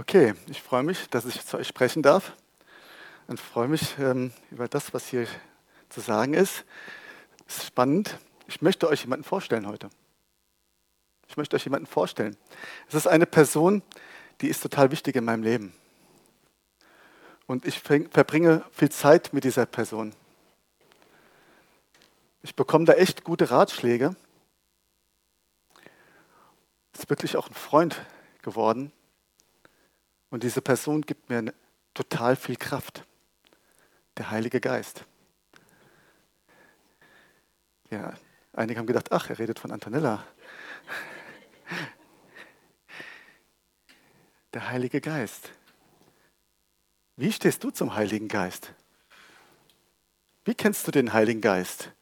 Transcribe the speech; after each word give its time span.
Okay, 0.00 0.32
ich 0.48 0.62
freue 0.62 0.82
mich, 0.82 1.10
dass 1.10 1.26
ich 1.26 1.44
zu 1.44 1.58
euch 1.58 1.68
sprechen 1.68 2.02
darf 2.02 2.32
und 3.26 3.38
freue 3.38 3.68
mich 3.68 3.98
ähm, 3.98 4.32
über 4.50 4.66
das, 4.66 4.94
was 4.94 5.06
hier 5.08 5.26
zu 5.90 6.00
sagen 6.00 6.32
ist. 6.32 6.64
Es 7.46 7.58
ist 7.58 7.66
spannend. 7.66 8.18
Ich 8.46 8.62
möchte 8.62 8.88
euch 8.88 9.02
jemanden 9.02 9.24
vorstellen 9.24 9.66
heute. 9.66 9.90
Ich 11.28 11.36
möchte 11.36 11.54
euch 11.54 11.64
jemanden 11.64 11.86
vorstellen. 11.86 12.38
Es 12.88 12.94
ist 12.94 13.08
eine 13.08 13.26
Person, 13.26 13.82
die 14.40 14.48
ist 14.48 14.62
total 14.62 14.90
wichtig 14.90 15.16
in 15.16 15.24
meinem 15.26 15.42
Leben. 15.42 15.74
Und 17.46 17.66
ich 17.66 17.78
verbringe 17.80 18.64
viel 18.72 18.90
Zeit 18.90 19.34
mit 19.34 19.44
dieser 19.44 19.66
Person. 19.66 20.14
Ich 22.42 22.56
bekomme 22.56 22.86
da 22.86 22.94
echt 22.94 23.22
gute 23.22 23.50
Ratschläge. 23.50 24.16
Ist 26.94 27.10
wirklich 27.10 27.36
auch 27.36 27.48
ein 27.48 27.54
Freund 27.54 28.00
geworden. 28.40 28.92
Und 30.30 30.44
diese 30.44 30.62
Person 30.62 31.02
gibt 31.02 31.28
mir 31.28 31.52
total 31.92 32.36
viel 32.36 32.56
Kraft. 32.56 33.04
Der 34.16 34.30
Heilige 34.30 34.60
Geist. 34.60 35.04
Ja, 37.90 38.14
einige 38.52 38.78
haben 38.78 38.86
gedacht, 38.86 39.10
ach, 39.10 39.28
er 39.28 39.38
redet 39.38 39.58
von 39.58 39.72
Antonella. 39.72 40.24
Der 44.54 44.68
Heilige 44.68 45.00
Geist. 45.00 45.50
Wie 47.16 47.32
stehst 47.32 47.62
du 47.62 47.70
zum 47.70 47.94
Heiligen 47.94 48.28
Geist? 48.28 48.72
Wie 50.44 50.54
kennst 50.54 50.86
du 50.86 50.90
den 50.90 51.12
Heiligen 51.12 51.40
Geist? 51.40 51.92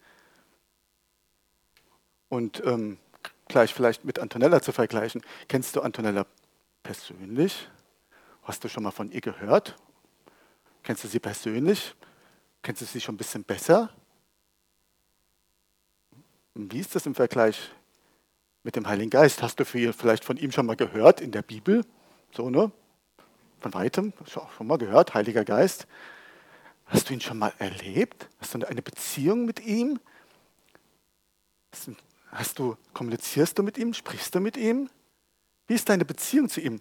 Und 2.29 2.63
ähm, 2.65 2.99
gleich 3.49 3.75
vielleicht 3.75 4.05
mit 4.05 4.19
Antonella 4.19 4.63
zu 4.63 4.73
vergleichen. 4.73 5.23
Kennst 5.49 5.77
du 5.77 5.81
Antonella 5.81 6.27
persönlich? 6.83 7.69
Hast 8.49 8.65
du 8.65 8.69
schon 8.71 8.83
mal 8.83 8.93
von 8.93 9.13
ihr 9.13 9.21
gehört? 9.21 9.77
Kennst 10.83 11.05
du 11.05 11.09
sie 11.09 11.19
persönlich? 11.19 11.95
Kennst 12.63 12.81
du 12.81 12.87
sie 12.87 12.99
schon 12.99 13.15
ein 13.15 13.19
bisschen 13.19 13.45
besser? 13.45 13.91
Wie 16.55 16.79
ist 16.79 16.95
das 16.95 17.05
im 17.05 17.15
Vergleich 17.15 17.71
mit 18.63 18.75
dem 18.75 18.87
Heiligen 18.87 19.11
Geist? 19.11 19.43
Hast 19.43 19.61
du 19.61 19.67
vielleicht 19.67 20.25
von 20.25 20.39
ihm 20.39 20.51
schon 20.51 20.65
mal 20.65 20.77
gehört 20.77 21.21
in 21.21 21.31
der 21.31 21.43
Bibel? 21.43 21.85
So, 22.33 22.49
ne? 22.49 22.73
Von 23.61 23.75
weitem, 23.75 24.15
schon 24.27 24.67
mal 24.67 24.79
gehört, 24.79 25.13
Heiliger 25.13 25.45
Geist. 25.45 25.87
Hast 26.87 27.11
du 27.11 27.13
ihn 27.13 27.21
schon 27.21 27.39
mal 27.39 27.53
erlebt? 27.59 28.31
Hast 28.41 28.55
du 28.55 28.67
eine 28.67 28.81
Beziehung 28.81 29.45
mit 29.45 29.61
ihm? 29.61 30.01
Hast 32.31 32.59
du, 32.59 32.79
kommunizierst 32.95 33.59
du 33.59 33.63
mit 33.63 33.77
ihm? 33.77 33.93
Sprichst 33.93 34.35
du 34.35 34.41
mit 34.41 34.57
ihm? 34.57 34.89
Wie 35.67 35.75
ist 35.75 35.87
deine 35.91 36.07
Beziehung 36.07 36.49
zu 36.49 36.63
ihm? 36.63 36.81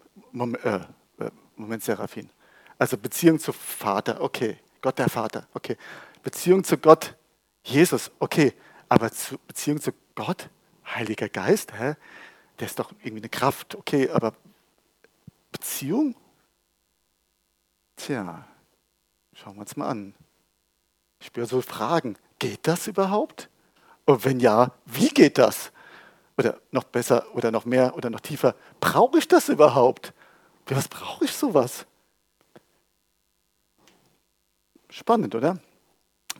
Moment, 1.57 1.83
Seraphin. 1.83 2.29
Also 2.77 2.97
Beziehung 2.97 3.39
zu 3.39 3.51
Vater, 3.51 4.21
okay. 4.21 4.57
Gott 4.81 4.99
der 4.99 5.09
Vater, 5.09 5.47
okay. 5.53 5.77
Beziehung 6.23 6.63
zu 6.63 6.77
Gott, 6.77 7.15
Jesus, 7.63 8.11
okay. 8.19 8.53
Aber 8.89 9.11
zu, 9.11 9.37
Beziehung 9.39 9.81
zu 9.81 9.91
Gott, 10.15 10.49
Heiliger 10.85 11.27
Geist, 11.27 11.73
hä? 11.77 11.95
der 12.59 12.67
ist 12.67 12.79
doch 12.79 12.91
irgendwie 12.99 13.21
eine 13.21 13.29
Kraft, 13.29 13.75
okay. 13.75 14.09
Aber 14.09 14.33
Beziehung? 15.51 16.15
Tja, 17.95 18.47
schauen 19.33 19.55
wir 19.55 19.61
uns 19.61 19.75
mal 19.75 19.89
an. 19.89 20.13
Ich 21.19 21.27
spüre 21.27 21.47
so 21.47 21.61
Fragen. 21.61 22.17
Geht 22.39 22.67
das 22.67 22.87
überhaupt? 22.87 23.49
Und 24.05 24.23
wenn 24.23 24.39
ja, 24.39 24.71
wie 24.85 25.09
geht 25.09 25.37
das? 25.37 25.71
Oder 26.37 26.61
noch 26.71 26.83
besser 26.83 27.25
oder 27.33 27.49
noch 27.51 27.65
mehr 27.65 27.95
oder 27.95 28.11
noch 28.11 28.19
tiefer, 28.19 28.55
brauche 28.79 29.17
ich 29.17 29.27
das 29.27 29.49
überhaupt? 29.49 30.13
Was 30.69 30.87
brauche 30.87 31.25
ich 31.25 31.31
sowas? 31.31 31.85
Spannend, 34.89 35.33
oder? 35.35 35.59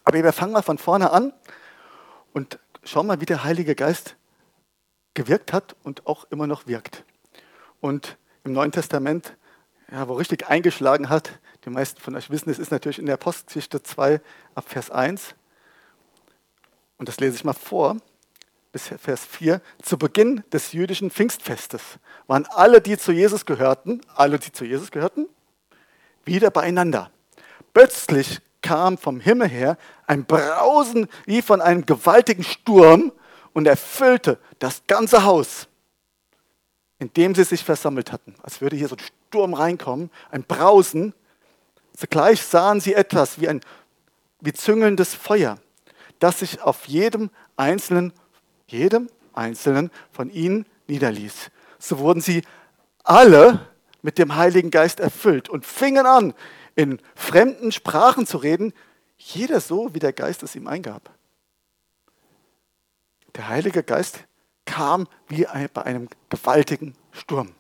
Aber 0.04 0.24
wir 0.24 0.34
fangen 0.34 0.54
mal 0.54 0.62
von 0.62 0.78
vorne 0.78 1.12
an 1.12 1.34
und 2.34 2.60
schauen 2.84 3.08
mal, 3.08 3.22
wie 3.22 3.26
der 3.26 3.44
Heilige 3.44 3.76
Geist 3.76 4.16
gewirkt 5.14 5.54
hat 5.54 5.76
und 5.84 6.06
auch 6.08 6.26
immer 6.26 6.48
noch 6.48 6.68
wirkt. 6.68 7.04
Und 7.82 8.18
im 8.44 8.54
Neuen 8.54 8.72
Testament, 8.72 9.36
ja, 9.92 10.08
wo 10.08 10.14
richtig 10.14 10.48
eingeschlagen 10.48 11.10
hat, 11.10 11.40
die 11.66 11.70
meisten 11.70 12.00
von 12.02 12.16
euch 12.16 12.30
wissen, 12.30 12.50
es 12.50 12.60
ist 12.60 12.72
natürlich 12.72 13.00
in 13.00 13.06
der 13.06 13.18
Postgeschichte 13.18 13.82
2 13.82 14.22
ab 14.56 14.66
Vers 14.68 14.92
1. 14.92 15.36
Und 16.98 17.10
das 17.10 17.20
lese 17.20 17.36
ich 17.36 17.44
mal 17.44 17.54
vor 17.54 17.98
bis 18.72 18.88
Vers 18.88 19.26
4, 19.26 19.62
zu 19.82 19.98
Beginn 19.98 20.44
des 20.52 20.72
jüdischen 20.72 21.10
Pfingstfestes 21.10 21.82
waren 22.28 22.46
alle, 22.48 22.82
die 22.82 22.98
zu 22.98 23.12
Jesus 23.12 23.46
gehörten, 23.46 24.02
alle, 24.16 24.40
die 24.40 24.52
zu 24.52 24.66
Jesus 24.66 24.92
gehörten, 24.92 25.28
wieder 26.26 26.52
beieinander. 26.52 27.12
Plötzlich 27.74 28.40
kam 28.62 28.98
vom 28.98 29.20
Himmel 29.20 29.48
her 29.48 29.78
ein 30.08 30.26
Brausen 30.26 31.08
wie 31.26 31.42
von 31.42 31.62
einem 31.62 31.86
gewaltigen 31.86 32.44
Sturm 32.44 33.12
und 33.54 33.68
erfüllte 33.68 34.40
das 34.60 34.84
ganze 34.88 35.24
Haus, 35.24 35.68
in 37.00 37.14
dem 37.14 37.34
sie 37.34 37.44
sich 37.44 37.64
versammelt 37.64 38.12
hatten. 38.12 38.36
Als 38.44 38.62
würde 38.62 38.76
hier 38.76 38.88
so 38.88 38.96
ein 38.96 39.04
Sturm 39.30 39.54
reinkommen, 39.54 40.12
ein 40.32 40.44
Brausen. 40.44 41.14
Zugleich 41.96 42.42
sahen 42.42 42.82
sie 42.82 42.94
etwas 42.94 43.40
wie 43.40 43.48
ein 43.48 43.62
wie 44.40 44.54
züngelndes 44.54 45.16
Feuer, 45.16 45.58
das 46.20 46.40
sich 46.40 46.62
auf 46.62 46.86
jedem 46.86 47.30
einzelnen 47.56 48.14
jedem 48.68 49.10
einzelnen 49.34 49.92
von 50.12 50.30
ihnen 50.30 50.66
niederließ. 50.88 51.52
So 51.80 52.00
wurden 52.00 52.22
sie 52.22 52.44
alle 53.04 53.68
mit 54.02 54.18
dem 54.18 54.36
Heiligen 54.36 54.72
Geist 54.72 55.00
erfüllt 55.00 55.50
und 55.50 55.66
fingen 55.66 56.06
an, 56.06 56.34
in 56.76 57.00
fremden 57.16 57.72
Sprachen 57.72 58.28
zu 58.28 58.38
reden, 58.38 58.74
jeder 59.18 59.60
so, 59.60 59.94
wie 59.94 60.00
der 60.00 60.14
Geist 60.14 60.44
es 60.44 60.56
ihm 60.56 60.68
eingab. 60.68 61.10
Der 63.36 63.50
Heilige 63.50 63.84
Geist 63.84 64.20
kam 64.66 65.08
wie 65.28 65.48
bei 65.74 65.84
einem 65.84 66.10
gewaltigen 66.30 66.96
Sturm. 67.12 67.54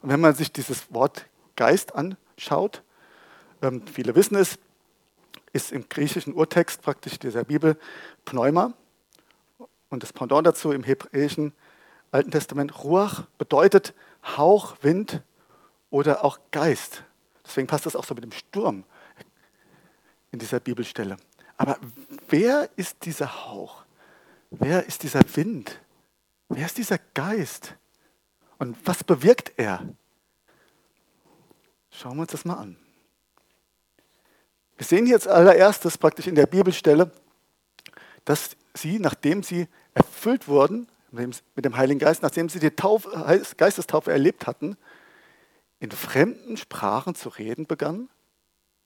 Und 0.00 0.10
wenn 0.10 0.20
man 0.20 0.34
sich 0.34 0.52
dieses 0.52 0.92
Wort 0.92 1.26
Geist 1.56 1.94
anschaut, 1.94 2.82
ähm, 3.62 3.82
viele 3.86 4.14
wissen 4.14 4.36
es, 4.36 4.58
ist 5.52 5.72
im 5.72 5.88
griechischen 5.88 6.34
Urtext 6.34 6.82
praktisch 6.82 7.18
dieser 7.18 7.44
Bibel 7.44 7.78
Pneuma. 8.24 8.74
Und 9.94 10.02
das 10.02 10.12
Pendant 10.12 10.44
dazu 10.44 10.72
im 10.72 10.82
hebräischen 10.82 11.52
Alten 12.10 12.32
Testament, 12.32 12.82
Ruach 12.82 13.26
bedeutet 13.38 13.94
Hauch, 14.36 14.74
Wind 14.82 15.22
oder 15.88 16.24
auch 16.24 16.40
Geist. 16.50 17.04
Deswegen 17.46 17.68
passt 17.68 17.86
das 17.86 17.94
auch 17.94 18.02
so 18.02 18.12
mit 18.12 18.24
dem 18.24 18.32
Sturm 18.32 18.82
in 20.32 20.40
dieser 20.40 20.58
Bibelstelle. 20.58 21.16
Aber 21.56 21.78
wer 22.28 22.68
ist 22.74 23.04
dieser 23.04 23.46
Hauch? 23.46 23.84
Wer 24.50 24.84
ist 24.84 25.04
dieser 25.04 25.20
Wind? 25.36 25.80
Wer 26.48 26.66
ist 26.66 26.76
dieser 26.76 26.98
Geist? 27.14 27.76
Und 28.58 28.76
was 28.84 29.04
bewirkt 29.04 29.52
er? 29.56 29.86
Schauen 31.92 32.16
wir 32.16 32.22
uns 32.22 32.32
das 32.32 32.44
mal 32.44 32.56
an. 32.56 32.76
Wir 34.76 34.86
sehen 34.86 35.06
jetzt 35.06 35.28
allererstes 35.28 35.96
praktisch 35.96 36.26
in 36.26 36.34
der 36.34 36.46
Bibelstelle, 36.46 37.12
dass 38.24 38.56
sie, 38.74 38.98
nachdem 38.98 39.42
sie 39.42 39.68
erfüllt 39.94 40.48
wurden 40.48 40.88
mit 41.10 41.64
dem 41.64 41.76
Heiligen 41.76 42.00
Geist, 42.00 42.22
nachdem 42.22 42.48
sie 42.48 42.58
die 42.58 42.70
Taufe, 42.70 43.08
Geistestaufe 43.56 44.10
erlebt 44.10 44.46
hatten, 44.46 44.76
in 45.78 45.90
fremden 45.90 46.56
Sprachen 46.56 47.14
zu 47.14 47.28
reden 47.28 47.66
begannen, 47.66 48.08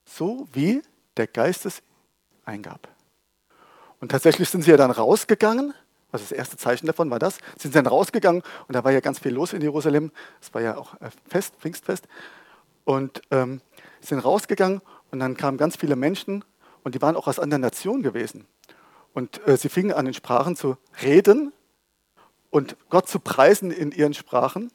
so 0.05 0.49
wie 0.53 0.83
der 1.17 1.27
Geist 1.27 1.65
es 1.67 1.83
eingab. 2.45 2.89
Und 4.01 4.11
tatsächlich 4.11 4.49
sind 4.49 4.63
sie 4.63 4.71
ja 4.71 4.77
dann 4.77 4.91
rausgegangen, 4.91 5.75
also 6.11 6.25
das 6.25 6.33
erste 6.33 6.57
Zeichen 6.57 6.87
davon 6.87 7.11
war 7.11 7.19
das, 7.19 7.39
sind 7.59 7.73
sie 7.73 7.79
dann 7.79 7.87
rausgegangen 7.87 8.43
und 8.67 8.75
da 8.75 8.85
war 8.85 8.93
ja 8.93 9.01
ganz 9.01 9.19
viel 9.19 9.33
los 9.33 9.53
in 9.53 9.61
Jerusalem, 9.61 10.11
es 10.41 10.53
war 10.55 10.63
ja 10.63 10.77
auch 10.77 10.95
äh, 11.01 11.11
Fest, 11.29 11.55
Pfingstfest, 11.59 12.09
und 12.85 13.21
ähm, 13.31 13.61
sind 14.01 14.21
rausgegangen 14.21 14.81
und 15.11 15.19
dann 15.19 15.37
kamen 15.37 15.59
ganz 15.59 15.77
viele 15.77 15.97
Menschen 15.97 16.45
und 16.85 16.95
die 16.95 17.03
waren 17.03 17.17
auch 17.17 17.27
aus 17.27 17.39
anderen 17.39 17.61
Nationen 17.61 18.03
gewesen. 18.03 18.47
Und 19.13 19.47
äh, 19.47 19.57
sie 19.57 19.69
fingen 19.69 19.93
an, 19.93 20.07
in 20.07 20.15
Sprachen 20.15 20.57
zu 20.57 20.77
reden 21.03 21.53
und 22.51 22.77
Gott 22.91 23.09
zu 23.09 23.21
preisen 23.21 23.71
in 23.71 23.93
ihren 23.93 24.15
Sprachen 24.15 24.71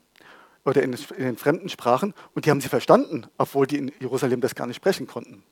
oder 0.66 0.84
in, 0.84 0.94
in 0.94 1.24
den 1.24 1.38
fremden 1.38 1.70
Sprachen. 1.70 2.14
Und 2.34 2.46
die 2.46 2.50
haben 2.50 2.62
sie 2.62 2.70
verstanden, 2.70 3.28
obwohl 3.38 3.68
die 3.68 3.78
in 3.78 3.92
Jerusalem 4.00 4.42
das 4.42 4.56
gar 4.56 4.68
nicht 4.68 4.78
sprechen 4.78 5.08
konnten. 5.08 5.44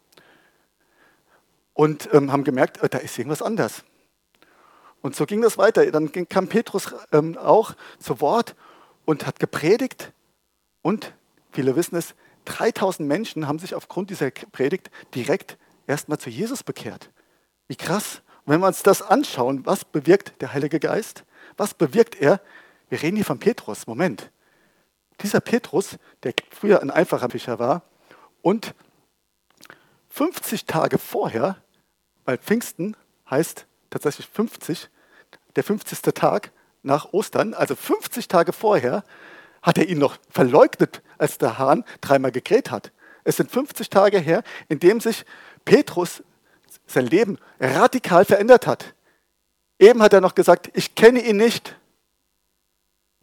Und 1.74 2.10
ähm, 2.14 2.32
haben 2.32 2.44
gemerkt, 2.44 2.84
äh, 2.84 2.90
da 2.90 2.98
ist 2.98 3.18
irgendwas 3.18 3.42
anders. 3.42 3.84
Und 5.02 5.16
so 5.16 5.26
ging 5.26 5.42
das 5.42 5.58
weiter. 5.58 5.90
Dann 5.92 6.12
kam 6.12 6.48
Petrus 6.48 6.94
ähm, 7.12 7.38
auch 7.38 7.74
zu 8.00 8.22
Wort 8.22 8.56
und 9.06 9.26
hat 9.26 9.40
gepredigt. 9.40 10.14
Und 10.82 11.14
viele 11.52 11.76
wissen 11.76 11.96
es, 11.96 12.14
3000 12.46 13.08
Menschen 13.08 13.48
haben 13.48 13.60
sich 13.60 13.76
aufgrund 13.76 14.10
dieser 14.10 14.32
Predigt 14.32 14.92
direkt 15.16 15.58
erstmal 15.88 16.18
zu 16.18 16.30
Jesus 16.30 16.64
bekehrt. 16.64 17.10
Wie 17.68 17.76
krass. 17.76 18.22
Und 18.46 18.54
wenn 18.54 18.60
wir 18.62 18.68
uns 18.68 18.84
das 18.84 19.02
anschauen, 19.02 19.66
was 19.66 19.86
bewirkt 19.86 20.42
der 20.42 20.54
Heilige 20.54 20.80
Geist? 20.80 21.24
Was 21.58 21.74
bewirkt 21.74 22.16
er? 22.16 22.42
Wir 22.90 23.02
reden 23.02 23.16
hier 23.16 23.26
von 23.26 23.40
Petrus. 23.40 23.88
Moment. 23.88 24.32
dieser 25.22 25.40
Petrus, 25.40 25.98
der 26.24 26.34
früher 26.50 26.82
ein 26.82 26.90
einfacher 26.90 27.30
Fischer 27.30 27.60
war 27.60 27.84
und 28.42 28.74
50 30.10 30.66
Tage 30.66 30.98
vorher, 30.98 31.58
weil 32.26 32.38
Pfingsten 32.40 32.98
heißt 33.30 33.68
tatsächlich 33.92 34.28
50, 34.28 34.90
der 35.56 35.64
50. 35.64 36.02
Tag 36.14 36.52
nach 36.84 37.14
Ostern, 37.14 37.54
also 37.54 37.76
50 37.76 38.28
Tage 38.28 38.52
vorher, 38.52 39.04
hat 39.62 39.78
er 39.78 39.88
ihn 39.88 40.00
noch 40.00 40.18
verleugnet, 40.30 41.04
als 41.18 41.38
der 41.38 41.60
Hahn 41.60 41.86
dreimal 42.02 42.32
gekräht 42.32 42.72
hat. 42.72 42.92
Es 43.24 43.38
sind 43.38 43.52
50 43.52 43.90
Tage 43.90 44.18
her, 44.18 44.44
in 44.70 44.80
dem 44.80 45.00
sich 45.00 45.26
Petrus 45.66 46.24
sein 46.92 47.08
Leben 47.08 47.38
radikal 47.60 48.26
verändert 48.26 48.68
hat. 48.68 48.94
Eben 49.80 50.02
hat 50.02 50.14
er 50.14 50.22
noch 50.22 50.36
gesagt, 50.36 50.70
ich 50.74 50.96
kenne 50.96 51.22
ihn 51.22 51.38
nicht. 51.38 51.76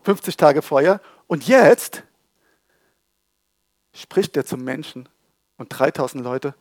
50 0.03 0.37
Tage 0.37 0.63
vorher. 0.63 1.01
Und 1.27 1.47
jetzt 1.47 2.03
spricht 3.93 4.37
er 4.37 4.45
zum 4.45 4.65
Menschen 4.65 5.09
und 5.57 5.69
3000 5.69 6.23
Leute 6.23 6.55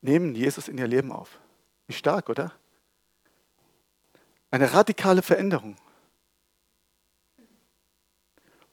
nehmen 0.00 0.34
Jesus 0.34 0.68
in 0.68 0.78
ihr 0.78 0.86
Leben 0.86 1.12
auf. 1.12 1.38
Wie 1.86 1.92
stark, 1.92 2.28
oder? 2.28 2.52
Eine 4.50 4.72
radikale 4.72 5.22
Veränderung. 5.22 5.76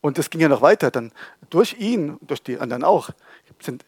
Und 0.01 0.19
es 0.19 0.29
ging 0.29 0.41
ja 0.41 0.47
noch 0.47 0.61
weiter, 0.61 0.91
dann 0.91 1.11
durch 1.49 1.73
ihn, 1.73 2.17
durch 2.21 2.43
die 2.43 2.59
anderen 2.59 2.83
auch, 2.83 3.09
sind 3.59 3.85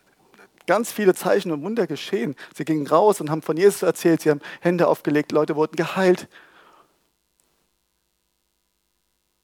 ganz 0.67 0.91
viele 0.91 1.15
Zeichen 1.15 1.51
und 1.51 1.63
Wunder 1.63 1.87
geschehen. 1.87 2.35
Sie 2.53 2.65
gingen 2.65 2.85
raus 2.85 3.19
und 3.19 3.31
haben 3.31 3.41
von 3.41 3.57
Jesus 3.57 3.81
erzählt, 3.81 4.21
sie 4.21 4.29
haben 4.29 4.41
Hände 4.61 4.87
aufgelegt, 4.87 5.31
Leute 5.31 5.55
wurden 5.55 5.75
geheilt. 5.75 6.27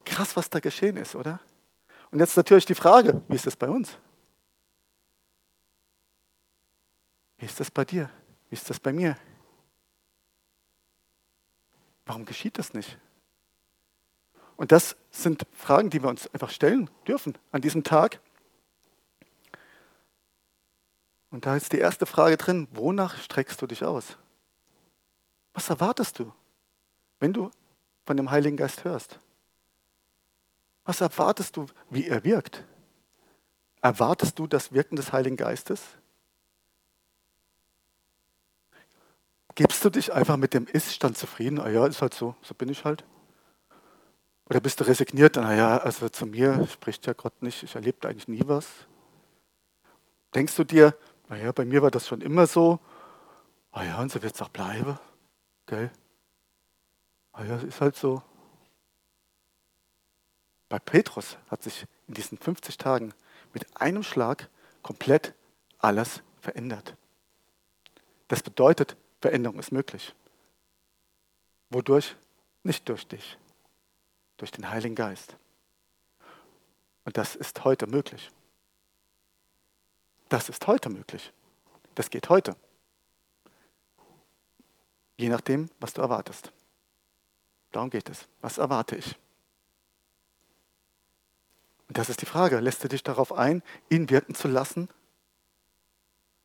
Krass, 0.06 0.36
was 0.36 0.50
da 0.50 0.60
geschehen 0.60 0.98
ist, 0.98 1.16
oder? 1.16 1.40
Und 2.12 2.20
jetzt 2.20 2.38
natürlich 2.38 2.66
die 2.66 2.76
Frage, 2.76 3.22
wie 3.28 3.36
ist 3.36 3.48
das 3.48 3.56
bei 3.56 3.70
uns? 3.70 3.98
Wie 7.38 7.46
ist 7.46 7.60
das 7.60 7.72
bei 7.72 7.84
dir? 7.84 8.10
Wie 8.50 8.56
ist 8.56 8.70
das 8.70 8.80
bei 8.80 8.94
mir? 8.94 9.18
Warum 12.06 12.26
geschieht 12.26 12.58
das 12.60 12.74
nicht? 12.74 13.00
Und 14.56 14.72
das 14.72 14.96
sind 15.10 15.46
Fragen, 15.52 15.90
die 15.90 16.04
wir 16.04 16.10
uns 16.10 16.32
einfach 16.34 16.50
stellen 16.50 16.90
dürfen 17.08 17.38
an 17.52 17.62
diesem 17.62 17.84
Tag. 17.84 18.20
Und 21.34 21.48
da 21.48 21.56
ist 21.56 21.74
die 21.74 21.80
erste 21.80 22.06
Frage 22.06 22.38
drin, 22.38 22.68
wonach 22.74 23.18
streckst 23.18 23.60
du 23.60 23.66
dich 23.66 23.84
aus? 23.84 24.18
Was 25.56 25.68
erwartest 25.68 26.20
du, 26.20 26.32
wenn 27.20 27.34
du 27.34 27.50
von 28.06 28.16
dem 28.18 28.30
Heiligen 28.30 28.56
Geist 28.56 28.84
hörst? 28.84 29.18
Was 30.86 31.02
erwartest 31.02 31.58
du, 31.58 31.66
wie 31.90 32.06
er 32.08 32.24
wirkt? 32.24 32.64
Erwartest 33.82 34.38
du 34.38 34.46
das 34.46 34.74
Wirken 34.74 34.96
des 34.96 35.12
Heiligen 35.12 35.36
Geistes? 35.36 35.82
Gibst 39.56 39.84
du 39.84 39.90
dich 39.90 40.14
einfach 40.14 40.38
mit 40.38 40.54
dem 40.54 40.68
Ist-Stand 40.68 41.18
zufrieden? 41.18 41.60
Ah 41.60 41.70
ja, 41.70 41.88
ist 41.88 42.04
halt 42.04 42.14
so, 42.14 42.36
so 42.44 42.54
bin 42.54 42.70
ich 42.70 42.86
halt. 42.86 43.04
Oder 44.46 44.60
bist 44.60 44.80
du 44.80 44.84
resigniert? 44.84 45.38
Naja, 45.38 45.80
also 45.80 46.10
zu 46.10 46.28
mir 46.28 46.68
spricht 46.68 47.08
ja 47.08 47.14
Gott 47.14 47.42
nicht, 47.42 47.64
ich 47.64 47.74
erlebe 47.74 48.08
eigentlich 48.08 48.28
nie 48.28 48.44
was. 48.46 48.68
Denkst 50.36 50.56
du 50.56 50.64
dir, 50.64 50.96
naja, 51.30 51.52
bei 51.52 51.66
mir 51.66 51.82
war 51.82 51.92
das 51.92 52.08
schon 52.08 52.22
immer 52.22 52.48
so, 52.48 52.80
ah 53.72 53.84
ja, 53.84 54.00
und 54.00 54.12
so 54.12 54.22
wird 54.22 54.36
es 54.36 54.42
auch 54.42 54.50
bleiben, 54.50 54.98
gell? 55.66 55.92
Ah 57.32 57.44
ja, 57.44 57.58
ist 57.58 57.82
halt 57.82 57.96
so. 57.96 58.22
Bei 60.70 60.80
Petrus 60.80 61.38
hat 61.50 61.64
sich 61.64 61.86
in 62.08 62.14
diesen 62.14 62.38
50 62.38 62.78
Tagen 62.78 63.14
mit 63.54 63.80
einem 63.80 64.04
Schlag 64.04 64.50
komplett 64.82 65.34
alles 65.80 66.22
verändert. 66.42 66.96
Das 68.28 68.44
bedeutet, 68.44 68.98
Veränderung 69.22 69.60
ist 69.60 69.72
möglich. 69.72 70.14
Wodurch? 71.70 72.16
Nicht 72.64 72.88
durch 72.88 73.08
dich 73.08 73.38
durch 74.44 74.52
den 74.52 74.70
Heiligen 74.70 74.96
Geist. 74.96 75.38
Und 77.06 77.18
das 77.18 77.34
ist 77.36 77.64
heute 77.64 77.88
möglich. 77.88 78.30
Das 80.34 80.50
ist 80.50 80.66
heute 80.66 80.90
möglich. 80.90 81.32
Das 81.94 82.10
geht 82.10 82.28
heute. 82.30 82.56
Je 85.16 85.30
nachdem, 85.30 85.70
was 85.80 85.94
du 85.94 86.02
erwartest. 86.02 86.52
Darum 87.72 87.92
geht 87.92 88.10
es. 88.10 88.28
Was 88.42 88.58
erwarte 88.58 88.96
ich? 88.96 89.16
Und 91.88 92.00
das 92.00 92.10
ist 92.10 92.22
die 92.22 92.26
Frage. 92.26 92.60
Lässt 92.62 92.84
du 92.84 92.88
dich 92.88 93.04
darauf 93.04 93.32
ein, 93.32 93.62
ihn 93.90 94.10
wirken 94.10 94.34
zu 94.34 94.48
lassen? 94.48 94.90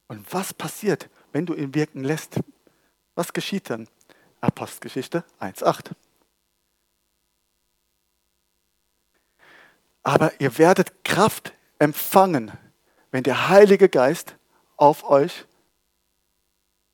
Und 0.06 0.34
was 0.34 0.52
passiert, 0.52 1.08
wenn 1.32 1.46
du 1.46 1.54
ihn 1.54 1.74
wirken 1.74 2.04
lässt? 2.04 2.40
Was 3.14 3.32
geschieht 3.32 3.70
dann? 3.70 3.88
Apostelgeschichte 4.42 5.24
1.8. 5.40 5.92
Aber 10.02 10.38
ihr 10.42 10.58
werdet 10.58 11.06
Kraft 11.06 11.54
empfangen, 11.78 12.52
wenn 13.10 13.22
der 13.22 13.48
Heilige 13.48 13.88
Geist 13.88 14.36
auf 14.76 15.04
euch 15.08 15.46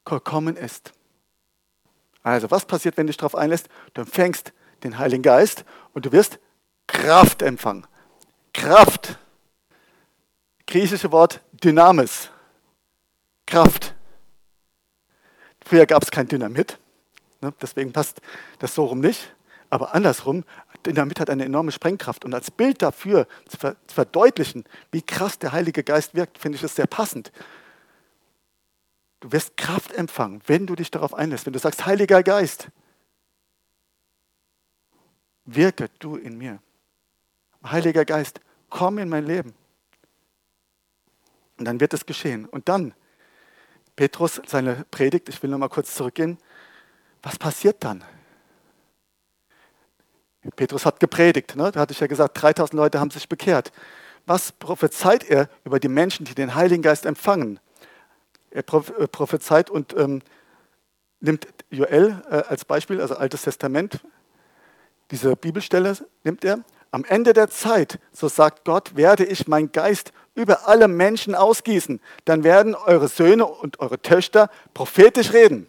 gekommen 0.04 0.56
ist. 0.56 0.92
Also, 2.22 2.50
was 2.50 2.64
passiert, 2.64 2.96
wenn 2.96 3.06
du 3.06 3.10
dich 3.10 3.18
darauf 3.18 3.34
einlässt? 3.34 3.68
Du 3.92 4.02
empfängst 4.02 4.52
den 4.82 4.98
Heiligen 4.98 5.22
Geist 5.22 5.64
und 5.92 6.06
du 6.06 6.12
wirst 6.12 6.38
Kraft 6.86 7.42
empfangen. 7.42 7.86
Kraft. 8.52 9.18
Griechische 10.66 11.12
Wort 11.12 11.40
Dynamis. 11.52 12.30
Kraft. 13.46 13.94
Früher 15.64 15.86
gab 15.86 16.02
es 16.02 16.10
kein 16.10 16.28
Dynamit, 16.28 16.78
ne? 17.40 17.52
deswegen 17.60 17.92
passt 17.92 18.20
das 18.58 18.74
so 18.74 18.84
rum 18.84 19.00
nicht. 19.00 19.34
Aber 19.70 19.94
andersrum, 19.94 20.44
Dynamit 20.86 21.20
hat 21.20 21.30
eine 21.30 21.44
enorme 21.44 21.72
Sprengkraft. 21.72 22.24
Und 22.24 22.34
als 22.34 22.50
Bild 22.50 22.82
dafür 22.82 23.26
zu, 23.48 23.76
verdeutlichen, 23.86 24.64
wie 24.92 25.02
krass 25.02 25.38
der 25.38 25.52
Heilige 25.52 25.82
Geist 25.82 26.14
wirkt, 26.14 26.38
finde 26.38 26.56
ich 26.56 26.62
es 26.62 26.74
sehr 26.74 26.86
passend. 26.86 27.32
Du 29.20 29.32
wirst 29.32 29.56
Kraft 29.56 29.92
empfangen, 29.92 30.42
wenn 30.46 30.66
du 30.66 30.74
dich 30.74 30.90
darauf 30.90 31.14
einlässt. 31.14 31.46
Wenn 31.46 31.52
du 31.52 31.58
sagst, 31.58 31.86
Heiliger 31.86 32.22
Geist, 32.22 32.68
wirke 35.44 35.88
du 35.98 36.16
in 36.16 36.36
mir. 36.36 36.60
Heiliger 37.64 38.04
Geist, 38.04 38.40
komm 38.68 38.98
in 38.98 39.08
mein 39.08 39.26
Leben. 39.26 39.54
Und 41.58 41.64
dann 41.66 41.80
wird 41.80 41.94
es 41.94 42.04
geschehen. 42.04 42.46
Und 42.46 42.68
dann, 42.68 42.94
Petrus, 43.96 44.42
seine 44.46 44.84
Predigt, 44.90 45.28
ich 45.28 45.42
will 45.42 45.50
noch 45.50 45.58
mal 45.58 45.68
kurz 45.68 45.94
zurückgehen. 45.94 46.38
Was 47.22 47.38
passiert 47.38 47.82
dann? 47.84 48.04
Petrus 50.56 50.84
hat 50.84 51.00
gepredigt, 51.00 51.56
ne? 51.56 51.72
da 51.72 51.80
hatte 51.80 51.92
ich 51.92 52.00
ja 52.00 52.06
gesagt, 52.06 52.40
3000 52.40 52.74
Leute 52.74 53.00
haben 53.00 53.10
sich 53.10 53.28
bekehrt. 53.28 53.72
Was 54.26 54.52
prophezeit 54.52 55.28
er 55.28 55.48
über 55.64 55.80
die 55.80 55.88
Menschen, 55.88 56.24
die 56.24 56.34
den 56.34 56.54
Heiligen 56.54 56.82
Geist 56.82 57.06
empfangen? 57.06 57.60
Er 58.50 58.60
äh, 58.60 59.08
prophezeit 59.08 59.70
und 59.70 59.94
ähm, 59.96 60.22
nimmt 61.20 61.46
Joel 61.70 62.22
äh, 62.30 62.36
als 62.48 62.64
Beispiel, 62.64 63.00
also 63.00 63.16
Altes 63.16 63.42
Testament, 63.42 64.00
diese 65.10 65.36
Bibelstelle 65.36 65.96
nimmt 66.22 66.44
er. 66.44 66.60
Am 66.90 67.04
Ende 67.04 67.32
der 67.32 67.48
Zeit, 67.48 67.98
so 68.12 68.28
sagt 68.28 68.64
Gott, 68.64 68.96
werde 68.96 69.24
ich 69.24 69.48
mein 69.48 69.72
Geist 69.72 70.12
über 70.34 70.68
alle 70.68 70.88
Menschen 70.88 71.34
ausgießen. 71.34 72.00
Dann 72.24 72.44
werden 72.44 72.74
eure 72.74 73.08
Söhne 73.08 73.46
und 73.46 73.80
eure 73.80 74.00
Töchter 74.00 74.48
prophetisch 74.74 75.32
reden. 75.32 75.68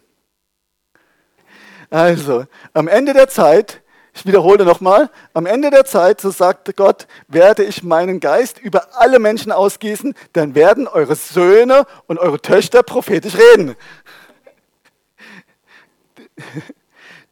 Also, 1.90 2.46
am 2.72 2.88
Ende 2.88 3.12
der 3.12 3.28
Zeit 3.28 3.82
ich 4.16 4.24
wiederhole 4.24 4.64
nochmal, 4.64 5.10
am 5.34 5.44
Ende 5.44 5.68
der 5.68 5.84
Zeit, 5.84 6.22
so 6.22 6.30
sagte 6.30 6.72
Gott, 6.72 7.06
werde 7.28 7.64
ich 7.64 7.82
meinen 7.82 8.18
Geist 8.18 8.58
über 8.58 8.96
alle 8.96 9.18
Menschen 9.18 9.52
ausgießen, 9.52 10.14
dann 10.32 10.54
werden 10.54 10.88
eure 10.88 11.14
Söhne 11.14 11.86
und 12.06 12.18
eure 12.18 12.40
Töchter 12.40 12.82
prophetisch 12.82 13.34
reden. 13.36 13.76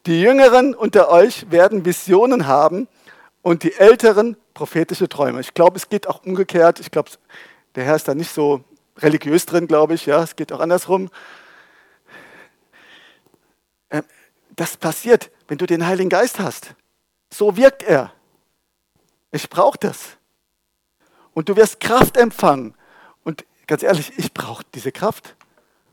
Die 0.04 0.20
Jüngeren 0.20 0.74
unter 0.74 1.08
euch 1.08 1.50
werden 1.50 1.86
Visionen 1.86 2.46
haben 2.46 2.86
und 3.40 3.62
die 3.62 3.72
Älteren 3.72 4.36
prophetische 4.52 5.08
Träume. 5.08 5.40
Ich 5.40 5.54
glaube, 5.54 5.78
es 5.78 5.88
geht 5.88 6.06
auch 6.06 6.22
umgekehrt. 6.22 6.80
Ich 6.80 6.90
glaube, 6.90 7.08
der 7.76 7.84
Herr 7.84 7.96
ist 7.96 8.08
da 8.08 8.14
nicht 8.14 8.30
so 8.30 8.62
religiös 8.98 9.46
drin, 9.46 9.66
glaube 9.66 9.94
ich. 9.94 10.04
Ja, 10.04 10.22
es 10.22 10.36
geht 10.36 10.52
auch 10.52 10.60
andersrum. 10.60 11.08
Ähm, 13.88 14.04
das 14.54 14.76
passiert 14.76 15.30
wenn 15.48 15.58
du 15.58 15.66
den 15.66 15.86
Heiligen 15.86 16.10
Geist 16.10 16.38
hast. 16.38 16.74
So 17.30 17.56
wirkt 17.56 17.82
er. 17.82 18.12
Ich 19.32 19.50
brauche 19.50 19.78
das. 19.78 20.16
Und 21.32 21.48
du 21.48 21.56
wirst 21.56 21.80
Kraft 21.80 22.16
empfangen. 22.16 22.74
Und 23.24 23.44
ganz 23.66 23.82
ehrlich, 23.82 24.12
ich 24.16 24.32
brauche 24.32 24.64
diese 24.74 24.92
Kraft. 24.92 25.34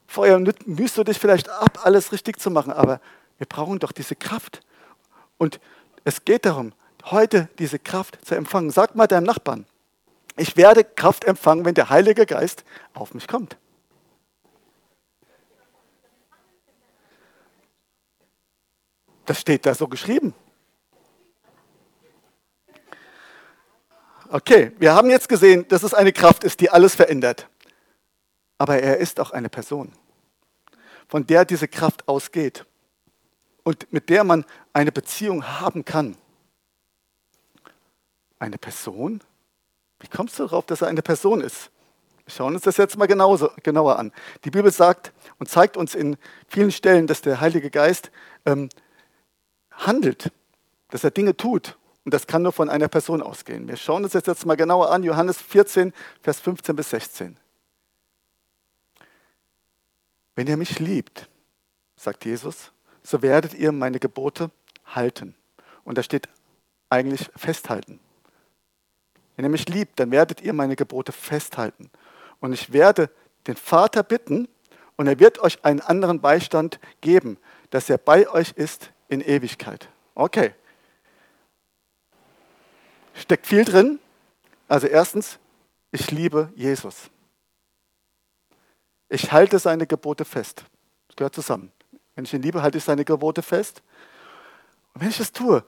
Vorher 0.08 0.40
mühst 0.66 0.98
du 0.98 1.04
dich 1.04 1.18
vielleicht 1.18 1.50
ab, 1.50 1.80
alles 1.84 2.12
richtig 2.12 2.40
zu 2.40 2.52
machen, 2.52 2.72
aber 2.72 3.00
wir 3.38 3.48
brauchen 3.48 3.80
doch 3.80 3.92
diese 3.92 4.16
Kraft. 4.16 4.62
Und 5.38 5.60
es 6.04 6.26
geht 6.26 6.46
darum, 6.46 6.74
heute 7.06 7.50
diese 7.58 7.80
Kraft 7.80 8.24
zu 8.26 8.36
empfangen. 8.36 8.70
Sag 8.72 8.96
mal 8.96 9.08
deinem 9.08 9.24
Nachbarn, 9.24 9.66
ich 10.38 10.58
werde 10.58 10.84
Kraft 10.84 11.26
empfangen, 11.26 11.66
wenn 11.66 11.74
der 11.74 11.90
Heilige 11.90 12.26
Geist 12.26 12.64
auf 12.94 13.14
mich 13.14 13.28
kommt. 13.28 13.58
Das 19.26 19.40
steht 19.40 19.66
da 19.66 19.76
so 19.76 19.88
geschrieben. 19.88 20.34
Okay, 24.30 24.72
wir 24.80 24.96
haben 24.96 25.10
jetzt 25.10 25.28
gesehen, 25.28 25.68
dass 25.68 25.84
es 25.84 25.94
eine 25.94 26.14
Kraft 26.14 26.46
ist, 26.46 26.62
die 26.62 26.70
alles 26.70 26.96
verändert. 26.96 27.50
Aber 28.58 28.80
er 28.80 28.98
ist 28.98 29.20
auch 29.20 29.32
eine 29.32 29.50
Person, 29.50 29.92
von 31.10 31.28
der 31.28 31.44
diese 31.44 31.68
Kraft 31.68 32.08
ausgeht 32.08 32.66
und 33.64 33.92
mit 33.92 34.10
der 34.10 34.24
man 34.24 34.46
eine 34.72 34.92
Beziehung 34.92 35.46
haben 35.46 35.84
kann. 35.84 36.16
Eine 38.40 38.58
Person? 38.58 39.22
Wie 40.00 40.08
kommst 40.08 40.40
du 40.40 40.44
darauf, 40.44 40.66
dass 40.66 40.82
er 40.82 40.88
eine 40.88 41.02
Person 41.02 41.42
ist? 41.42 41.70
Wir 42.24 42.34
schauen 42.34 42.54
uns 42.54 42.64
das 42.64 42.78
jetzt 42.78 42.98
mal 42.98 43.08
genauso, 43.08 43.50
genauer 43.64 44.00
an. 44.00 44.14
Die 44.46 44.52
Bibel 44.52 44.72
sagt 44.72 45.12
und 45.40 45.50
zeigt 45.50 45.76
uns 45.76 45.94
in 45.94 46.16
vielen 46.48 46.72
Stellen, 46.72 47.06
dass 47.06 47.22
der 47.22 47.42
Heilige 47.42 47.70
Geist 47.70 48.12
ähm, 48.46 48.70
handelt, 49.86 50.32
dass 50.90 51.04
er 51.04 51.12
Dinge 51.12 51.36
tut. 51.36 51.78
Und 52.04 52.14
das 52.14 52.26
kann 52.26 52.42
nur 52.42 52.52
von 52.52 52.70
einer 52.70 52.88
Person 52.88 53.22
ausgehen. 53.22 53.68
Wir 53.68 53.78
schauen 53.78 54.04
uns 54.04 54.14
das 54.14 54.26
jetzt 54.26 54.46
mal 54.46 54.56
genauer 54.56 54.92
an. 54.92 55.04
Johannes 55.04 55.40
14, 55.40 55.94
Vers 56.22 56.40
15 56.40 56.76
bis 56.76 56.90
16. 56.90 57.38
Wenn 60.36 60.48
ihr 60.48 60.58
mich 60.58 60.80
liebt, 60.80 61.30
sagt 61.96 62.26
Jesus, 62.26 62.72
so 63.04 63.22
werdet 63.22 63.54
ihr 63.54 63.72
meine 63.72 64.00
Gebote 64.00 64.50
halten. 64.86 65.36
Und 65.84 65.98
da 65.98 66.04
steht 66.04 66.28
eigentlich 66.90 67.30
festhalten. 67.36 68.00
Wenn 69.36 69.46
ihr 69.46 69.50
mich 69.50 69.70
liebt, 69.70 70.00
dann 70.00 70.12
werdet 70.12 70.42
ihr 70.42 70.54
meine 70.54 70.76
Gebote 70.76 71.12
festhalten. 71.12 71.92
Und 72.40 72.54
ich 72.54 72.74
werde 72.74 73.10
den 73.48 73.56
Vater 73.56 74.04
bitten, 74.04 74.48
und 74.98 75.08
er 75.08 75.20
wird 75.20 75.40
euch 75.40 75.66
einen 75.66 75.82
anderen 75.82 76.22
Beistand 76.22 76.80
geben, 77.02 77.40
dass 77.72 77.90
er 77.90 77.98
bei 77.98 78.30
euch 78.30 78.52
ist 78.52 78.92
in 79.12 79.22
Ewigkeit. 79.22 79.90
Okay. 80.16 80.56
Steckt 83.14 83.46
viel 83.46 83.66
drin. 83.66 84.00
Also 84.70 84.88
erstens, 84.88 85.38
ich 85.92 86.10
liebe 86.12 86.52
Jesus. 86.56 87.10
Ich 89.10 89.34
halte 89.34 89.60
seine 89.60 89.86
Gebote 89.86 90.24
fest. 90.24 90.64
Das 91.08 91.18
gehört 91.18 91.36
zusammen. 91.36 91.74
Wenn 92.16 92.24
ich 92.24 92.34
ihn 92.34 92.42
liebe, 92.42 92.62
halte 92.62 92.78
ich 92.78 92.86
seine 92.86 93.04
Gebote 93.04 93.42
fest. 93.42 93.84
Und 94.94 95.02
wenn 95.02 95.10
ich 95.10 95.18
das 95.18 95.34
tue, 95.34 95.66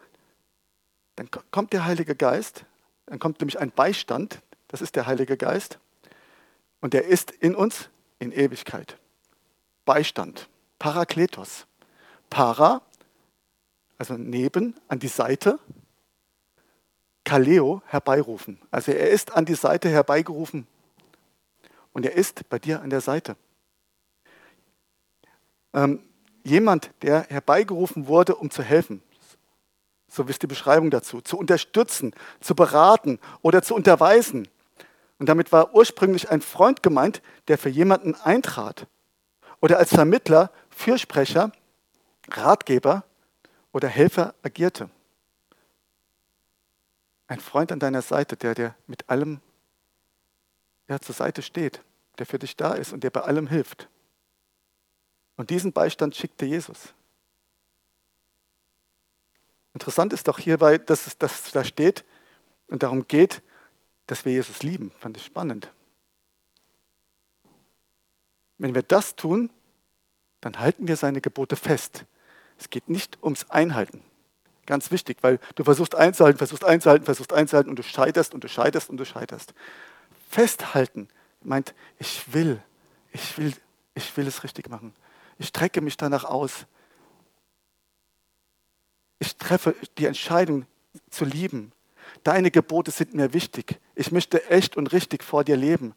dann 1.18 1.30
kommt 1.52 1.74
der 1.74 1.84
Heilige 1.86 2.16
Geist, 2.16 2.64
dann 3.08 3.20
kommt 3.20 3.42
nämlich 3.42 3.60
ein 3.60 3.72
Beistand, 3.72 4.42
das 4.70 4.82
ist 4.82 4.96
der 4.96 5.06
Heilige 5.06 5.36
Geist, 5.36 5.80
und 6.80 6.94
der 6.94 7.06
ist 7.06 7.32
in 7.32 7.56
uns 7.56 7.90
in 8.20 8.32
Ewigkeit. 8.32 8.98
Beistand, 9.84 10.48
Parakletos. 10.80 11.68
Para, 12.30 12.82
also 13.98 14.16
neben, 14.16 14.76
an 14.88 15.00
die 15.00 15.08
Seite, 15.08 15.60
Kaleo, 17.24 17.82
herbeirufen. 17.86 18.60
Also 18.70 18.92
er 18.92 19.10
ist 19.10 19.34
an 19.34 19.46
die 19.46 19.56
Seite 19.56 19.90
herbeigerufen 19.90 20.68
und 21.94 22.06
er 22.06 22.14
ist 22.14 22.48
bei 22.50 22.60
dir 22.60 22.82
an 22.82 22.90
der 22.90 23.02
Seite. 23.02 23.38
Ähm, 25.74 26.04
jemand, 26.44 26.92
der 27.02 27.24
herbeigerufen 27.30 28.08
wurde, 28.08 28.36
um 28.36 28.50
zu 28.50 28.62
helfen. 28.62 29.02
So 30.08 30.24
ist 30.24 30.44
die 30.44 30.48
Beschreibung 30.48 30.92
dazu. 30.92 31.22
Zu 31.22 31.38
unterstützen, 31.38 32.14
zu 32.40 32.56
beraten 32.56 33.20
oder 33.42 33.64
zu 33.64 33.74
unterweisen. 33.74 34.48
Und 35.18 35.30
damit 35.30 35.52
war 35.52 35.74
ursprünglich 35.74 36.30
ein 36.30 36.42
Freund 36.42 36.84
gemeint, 36.84 37.22
der 37.48 37.58
für 37.58 37.70
jemanden 37.70 38.16
eintrat. 38.16 38.88
Oder 39.62 39.78
als 39.80 39.90
Vermittler, 39.90 40.52
Fürsprecher, 40.70 41.52
Ratgeber 42.30 43.06
oder 43.74 43.90
Helfer 43.90 44.34
agierte. 44.44 44.90
Ein 47.28 47.42
Freund 47.42 47.72
an 47.72 47.80
deiner 47.80 48.02
Seite, 48.02 48.38
der 48.38 48.56
dir 48.56 48.76
mit 48.88 49.10
allem 49.10 49.42
ja, 50.88 51.00
zur 51.00 51.16
Seite 51.16 51.42
steht, 51.42 51.82
der 52.18 52.26
für 52.26 52.40
dich 52.40 52.56
da 52.56 52.74
ist 52.74 52.94
und 52.94 53.04
dir 53.04 53.10
bei 53.10 53.22
allem 53.22 53.48
hilft. 53.48 53.90
Und 55.36 55.50
diesen 55.50 55.74
Beistand 55.74 56.16
schickte 56.16 56.46
Jesus. 56.46 56.94
Interessant 59.74 60.14
ist 60.14 60.28
doch 60.28 60.38
hierbei, 60.38 60.78
dass 60.78 61.08
es 61.08 61.18
dass 61.18 61.52
da 61.52 61.64
steht 61.64 62.06
und 62.68 62.84
darum 62.84 63.08
geht, 63.08 63.42
dass 64.06 64.24
wir 64.24 64.34
Jesus 64.34 64.62
lieben. 64.62 64.92
Fand 65.00 65.18
ich 65.18 65.26
spannend. 65.26 65.74
Wenn 68.60 68.76
wir 68.76 68.84
das 68.84 69.16
tun, 69.16 69.50
dann 70.42 70.60
halten 70.60 70.88
wir 70.88 70.96
seine 70.96 71.22
Gebote 71.22 71.56
fest. 71.56 72.06
Es 72.64 72.70
geht 72.70 72.88
nicht 72.88 73.22
ums 73.22 73.50
Einhalten. 73.50 74.02
Ganz 74.66 74.90
wichtig, 74.90 75.18
weil 75.20 75.38
du 75.56 75.66
versuchst 75.66 75.96
einzuhalten, 75.96 76.38
versuchst 76.38 76.64
einzuhalten, 76.64 77.04
versuchst 77.04 77.34
einzuhalten 77.34 77.70
und 77.70 77.78
du 77.78 77.84
scheiterst 77.84 78.34
und 78.34 78.42
du 78.42 78.48
scheiterst 78.48 78.90
und 78.90 78.96
du 78.96 79.04
scheiterst. 79.04 79.54
Festhalten 80.30 81.10
meint, 81.42 81.76
ich 82.00 82.34
will, 82.34 82.64
ich 83.12 83.38
will, 83.38 83.52
ich 83.96 84.16
will 84.16 84.26
es 84.28 84.46
richtig 84.46 84.70
machen. 84.70 84.94
Ich 85.40 85.48
strecke 85.48 85.82
mich 85.82 85.98
danach 85.98 86.24
aus. 86.24 86.66
Ich 89.20 89.36
treffe 89.36 89.76
die 89.98 90.06
Entscheidung 90.06 90.66
zu 91.10 91.26
lieben. 91.26 91.74
Deine 92.24 92.50
Gebote 92.50 92.92
sind 92.92 93.14
mir 93.14 93.34
wichtig. 93.34 93.82
Ich 93.94 94.14
möchte 94.14 94.50
echt 94.50 94.78
und 94.78 94.94
richtig 94.94 95.22
vor 95.26 95.44
dir 95.44 95.58
leben. 95.58 95.96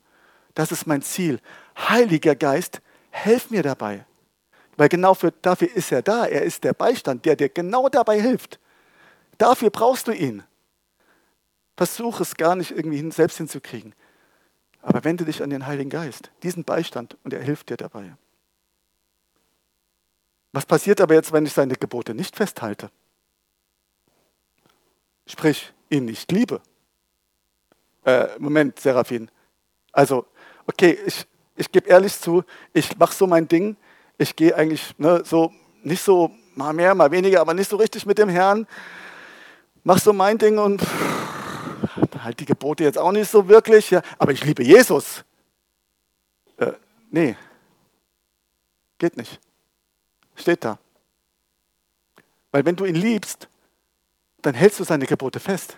Das 0.54 0.72
ist 0.72 0.88
mein 0.88 1.02
Ziel. 1.02 1.38
Heiliger 1.78 2.34
Geist, 2.34 2.80
helf 3.10 3.50
mir 3.50 3.62
dabei. 3.62 4.04
Weil 4.76 4.88
genau 4.88 5.14
für, 5.14 5.32
dafür 5.32 5.74
ist 5.74 5.90
er 5.90 6.02
da. 6.02 6.26
Er 6.26 6.42
ist 6.42 6.64
der 6.64 6.74
Beistand, 6.74 7.24
der 7.24 7.36
dir 7.36 7.48
genau 7.48 7.88
dabei 7.88 8.20
hilft. 8.20 8.60
Dafür 9.38 9.70
brauchst 9.70 10.08
du 10.08 10.12
ihn. 10.12 10.42
Versuch 11.76 12.20
es 12.20 12.36
gar 12.36 12.56
nicht 12.56 12.70
irgendwie 12.70 13.10
selbst 13.10 13.38
hinzukriegen. 13.38 13.94
Aber 14.82 15.04
wende 15.04 15.24
dich 15.24 15.42
an 15.42 15.50
den 15.50 15.66
Heiligen 15.66 15.90
Geist, 15.90 16.30
diesen 16.42 16.64
Beistand, 16.64 17.16
und 17.24 17.32
er 17.32 17.42
hilft 17.42 17.70
dir 17.70 17.76
dabei. 17.76 18.16
Was 20.52 20.64
passiert 20.64 21.00
aber 21.00 21.14
jetzt, 21.14 21.32
wenn 21.32 21.44
ich 21.44 21.52
seine 21.52 21.74
Gebote 21.74 22.14
nicht 22.14 22.36
festhalte? 22.36 22.90
Sprich, 25.26 25.72
ihn 25.90 26.04
nicht 26.04 26.30
liebe. 26.30 26.60
Äh, 28.04 28.28
Moment, 28.38 28.78
Seraphin. 28.78 29.30
Also, 29.92 30.26
okay, 30.66 30.98
ich, 31.04 31.26
ich 31.56 31.70
gebe 31.72 31.88
ehrlich 31.88 32.18
zu, 32.18 32.44
ich 32.72 32.96
mache 32.96 33.14
so 33.14 33.26
mein 33.26 33.48
Ding. 33.48 33.76
Ich 34.18 34.36
gehe 34.36 34.54
eigentlich 34.56 34.94
ne, 34.98 35.22
so, 35.24 35.52
nicht 35.82 36.02
so, 36.02 36.30
mal 36.56 36.72
mehr, 36.72 36.94
mal 36.94 37.10
weniger, 37.10 37.40
aber 37.40 37.54
nicht 37.54 37.70
so 37.70 37.76
richtig 37.76 38.06
mit 38.06 38.18
dem 38.18 38.28
Herrn. 38.28 38.66
Mach 39.84 39.98
so 39.98 40.12
mein 40.12 40.38
Ding 40.38 40.58
und 40.58 40.82
halt 42.18 42.40
die 42.40 42.44
Gebote 42.44 42.82
jetzt 42.82 42.98
auch 42.98 43.12
nicht 43.12 43.30
so 43.30 43.48
wirklich. 43.48 43.90
Ja, 43.90 44.02
aber 44.18 44.32
ich 44.32 44.44
liebe 44.44 44.64
Jesus. 44.64 45.24
Äh, 46.56 46.72
nee, 47.10 47.36
geht 48.98 49.16
nicht. 49.16 49.40
Steht 50.34 50.64
da. 50.64 50.78
Weil 52.50 52.64
wenn 52.64 52.76
du 52.76 52.84
ihn 52.84 52.94
liebst, 52.94 53.48
dann 54.42 54.54
hältst 54.54 54.80
du 54.80 54.84
seine 54.84 55.06
Gebote 55.06 55.40
fest. 55.40 55.76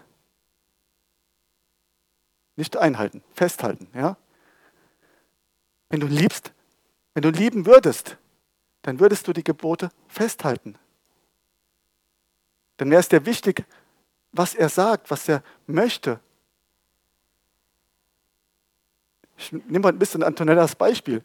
Nicht 2.56 2.76
einhalten, 2.76 3.22
festhalten, 3.34 3.88
ja? 3.94 4.16
Wenn 5.90 6.00
du 6.00 6.06
liebst, 6.06 6.52
wenn 7.14 7.22
du 7.22 7.30
lieben 7.30 7.66
würdest, 7.66 8.18
dann 8.82 9.00
würdest 9.00 9.26
du 9.26 9.32
die 9.32 9.44
Gebote 9.44 9.90
festhalten. 10.06 10.76
Dann 12.76 12.90
wäre 12.90 13.00
es 13.00 13.08
dir 13.08 13.26
wichtig, 13.26 13.64
was 14.32 14.54
er 14.54 14.68
sagt, 14.68 15.10
was 15.10 15.28
er 15.28 15.42
möchte. 15.66 16.20
Ich 19.36 19.52
nehme 19.52 19.80
mal 19.80 19.92
ein 19.92 19.98
bisschen 19.98 20.22
Antonellas 20.22 20.74
Beispiel. 20.74 21.24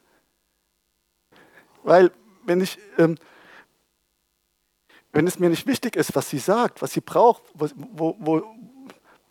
Weil 1.82 2.10
wenn, 2.44 2.60
ich, 2.60 2.78
ähm, 2.98 3.16
wenn 5.12 5.26
es 5.26 5.38
mir 5.38 5.50
nicht 5.50 5.66
wichtig 5.66 5.96
ist, 5.96 6.14
was 6.14 6.30
sie 6.30 6.38
sagt, 6.38 6.82
was 6.82 6.92
sie 6.92 7.00
braucht, 7.00 7.42
wo, 7.54 8.16
wo, 8.18 8.42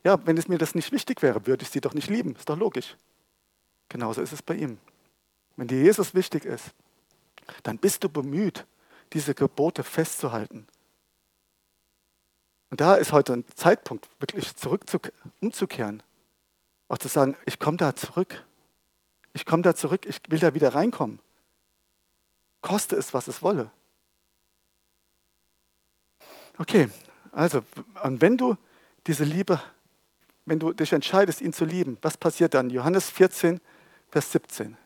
ja, 0.03 0.25
wenn 0.25 0.38
es 0.38 0.48
mir 0.48 0.58
das 0.58 0.75
nicht 0.75 0.92
wichtig 0.92 1.22
wäre, 1.22 1.46
würde 1.46 1.63
ich 1.63 1.70
sie 1.70 1.82
doch 1.82 1.94
nicht 1.94 2.10
lieben. 2.10 2.36
Ist 2.36 2.50
doch 2.50 2.58
logisch. 2.58 2.98
Genauso 3.89 4.22
ist 4.22 4.34
es 4.34 4.42
bei 4.42 4.56
ihm. 4.56 4.77
Wenn 5.56 5.68
dir 5.68 5.82
Jesus 5.82 6.13
wichtig 6.13 6.46
ist, 6.46 6.74
dann 7.64 7.78
bist 7.78 8.04
du 8.04 8.10
bemüht, 8.10 8.66
diese 9.14 9.36
Gebote 9.36 9.84
festzuhalten. 9.84 10.68
Und 12.70 12.82
da 12.82 12.96
ist 12.96 13.12
heute 13.12 13.34
ein 13.34 13.46
Zeitpunkt, 13.56 14.10
wirklich 14.20 14.52
umzukehren. 15.42 16.02
Auch 16.88 16.98
zu 16.98 17.08
sagen, 17.08 17.38
ich 17.46 17.60
komme 17.60 17.78
da 17.78 17.96
zurück. 17.96 18.44
Ich 19.34 19.46
komme 19.46 19.64
da 19.64 19.76
zurück, 19.76 20.06
ich 20.06 20.20
will 20.30 20.40
da 20.40 20.54
wieder 20.54 20.74
reinkommen 20.74 21.20
koste 22.64 22.96
es, 22.96 23.14
was 23.14 23.28
es 23.28 23.44
wolle. 23.44 23.70
Okay, 26.58 26.90
also, 27.32 27.64
und 28.04 28.22
wenn 28.22 28.38
du 28.38 28.58
diese 29.06 29.24
Liebe, 29.24 29.62
wenn 30.46 30.60
du 30.60 30.74
dich 30.74 30.94
entscheidest, 30.94 31.42
ihn 31.42 31.54
zu 31.54 31.66
lieben, 31.66 31.98
was 32.02 32.18
passiert 32.18 32.56
dann? 32.56 32.72
Johannes 32.72 33.10
14, 33.12 33.62
Vers 34.10 34.32
17. 34.32 34.78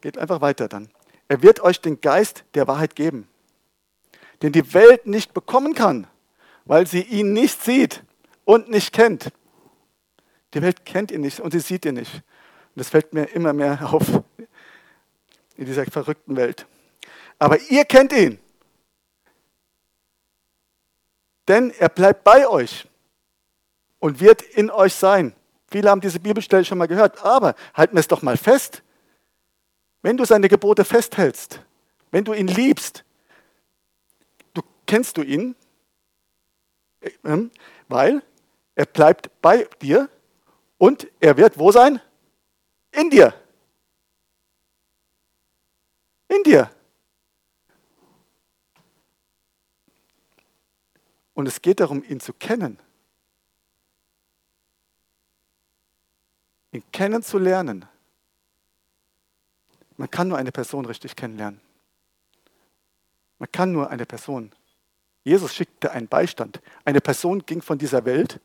Geht 0.00 0.18
einfach 0.18 0.40
weiter 0.40 0.68
dann. 0.68 0.88
Er 1.28 1.42
wird 1.42 1.60
euch 1.60 1.80
den 1.80 2.00
Geist 2.00 2.44
der 2.54 2.66
Wahrheit 2.66 2.94
geben, 2.96 3.28
den 4.42 4.52
die 4.52 4.72
Welt 4.74 5.06
nicht 5.06 5.34
bekommen 5.34 5.74
kann, 5.74 6.06
weil 6.64 6.86
sie 6.86 7.02
ihn 7.02 7.32
nicht 7.32 7.62
sieht 7.62 8.02
und 8.44 8.70
nicht 8.70 8.92
kennt. 8.92 9.30
Die 10.54 10.62
Welt 10.62 10.84
kennt 10.84 11.10
ihn 11.10 11.20
nicht 11.20 11.40
und 11.40 11.50
sie 11.50 11.60
sieht 11.60 11.84
ihn 11.84 11.94
nicht. 11.94 12.14
Und 12.14 12.76
das 12.76 12.88
fällt 12.88 13.12
mir 13.12 13.24
immer 13.24 13.52
mehr 13.52 13.78
auf 13.92 14.22
in 15.56 15.66
dieser 15.66 15.84
verrückten 15.84 16.36
Welt. 16.36 16.66
Aber 17.38 17.60
ihr 17.68 17.84
kennt 17.84 18.12
ihn. 18.12 18.38
Denn 21.46 21.70
er 21.78 21.88
bleibt 21.88 22.24
bei 22.24 22.46
euch 22.46 22.86
und 23.98 24.20
wird 24.20 24.42
in 24.42 24.70
euch 24.70 24.94
sein. 24.94 25.34
Viele 25.70 25.90
haben 25.90 26.00
diese 26.00 26.20
Bibelstelle 26.20 26.64
schon 26.64 26.78
mal 26.78 26.88
gehört, 26.88 27.22
aber 27.24 27.54
halten 27.74 27.94
wir 27.94 28.00
es 28.00 28.08
doch 28.08 28.22
mal 28.22 28.36
fest. 28.36 28.82
Wenn 30.02 30.16
du 30.16 30.24
seine 30.24 30.48
Gebote 30.48 30.84
festhältst, 30.84 31.60
wenn 32.10 32.24
du 32.24 32.32
ihn 32.32 32.46
liebst, 32.46 33.04
du 34.54 34.62
kennst 34.86 35.16
du 35.16 35.22
ihn, 35.22 35.56
ähm, 37.24 37.50
weil 37.88 38.22
er 38.74 38.86
bleibt 38.86 39.30
bei 39.40 39.64
dir 39.82 40.08
und 40.78 41.08
er 41.20 41.36
wird 41.36 41.58
wo 41.58 41.72
sein? 41.72 42.00
In 42.92 43.10
dir. 43.10 43.34
In 46.28 46.42
dir. 46.44 46.70
Und 51.34 51.46
es 51.46 51.62
geht 51.62 51.80
darum, 51.80 52.02
ihn 52.02 52.20
zu 52.20 52.32
kennen. 52.32 52.78
Ihn 56.72 56.82
kennenzulernen. 56.92 57.86
Man 59.98 60.10
kann 60.10 60.28
nur 60.28 60.38
eine 60.38 60.52
Person 60.52 60.86
richtig 60.86 61.16
kennenlernen. 61.16 61.60
Man 63.38 63.52
kann 63.52 63.72
nur 63.72 63.90
eine 63.90 64.06
Person. 64.06 64.52
Jesus 65.24 65.54
schickte 65.54 65.90
einen 65.90 66.08
Beistand. 66.08 66.62
Eine 66.84 67.00
Person 67.00 67.44
ging 67.44 67.60
von 67.60 67.78
dieser 67.78 68.04
Welt, 68.04 68.40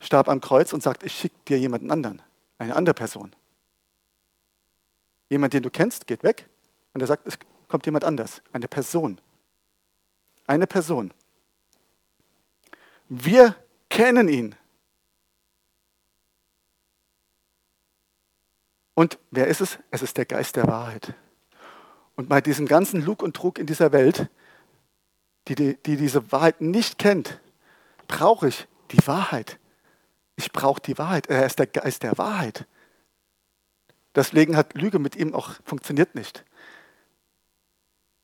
starb 0.00 0.28
am 0.28 0.40
Kreuz 0.40 0.72
und 0.72 0.82
sagt, 0.82 1.02
ich 1.02 1.12
schicke 1.12 1.36
dir 1.46 1.58
jemanden 1.58 1.90
anderen, 1.90 2.22
eine 2.58 2.74
andere 2.76 2.94
Person. 2.94 3.34
Jemand, 5.28 5.52
den 5.52 5.64
du 5.64 5.70
kennst, 5.70 6.06
geht 6.06 6.22
weg 6.22 6.48
und 6.94 7.00
er 7.00 7.08
sagt, 7.08 7.26
es 7.26 7.38
kommt 7.66 7.84
jemand 7.86 8.04
anders, 8.04 8.40
eine 8.52 8.68
Person. 8.68 9.20
Eine 10.46 10.66
Person. 10.66 11.12
Wir 13.08 13.56
kennen 13.90 14.28
ihn. 14.28 14.54
Und 18.98 19.16
wer 19.30 19.46
ist 19.46 19.60
es? 19.60 19.78
Es 19.92 20.02
ist 20.02 20.16
der 20.16 20.24
Geist 20.24 20.56
der 20.56 20.66
Wahrheit. 20.66 21.14
Und 22.16 22.28
bei 22.28 22.40
diesem 22.40 22.66
ganzen 22.66 23.00
Lug 23.00 23.22
und 23.22 23.36
Trug 23.36 23.60
in 23.60 23.66
dieser 23.66 23.92
Welt, 23.92 24.28
die, 25.46 25.54
die, 25.54 25.76
die 25.76 25.96
diese 25.96 26.32
Wahrheit 26.32 26.60
nicht 26.60 26.98
kennt, 26.98 27.40
brauche 28.08 28.48
ich 28.48 28.66
die 28.90 29.06
Wahrheit. 29.06 29.60
Ich 30.34 30.50
brauche 30.50 30.82
die 30.82 30.98
Wahrheit. 30.98 31.28
Er 31.28 31.46
ist 31.46 31.60
der 31.60 31.68
Geist 31.68 32.02
der 32.02 32.18
Wahrheit. 32.18 32.66
Deswegen 34.16 34.56
hat 34.56 34.74
Lüge 34.74 34.98
mit 34.98 35.14
ihm 35.14 35.32
auch 35.32 35.52
funktioniert 35.64 36.16
nicht. 36.16 36.44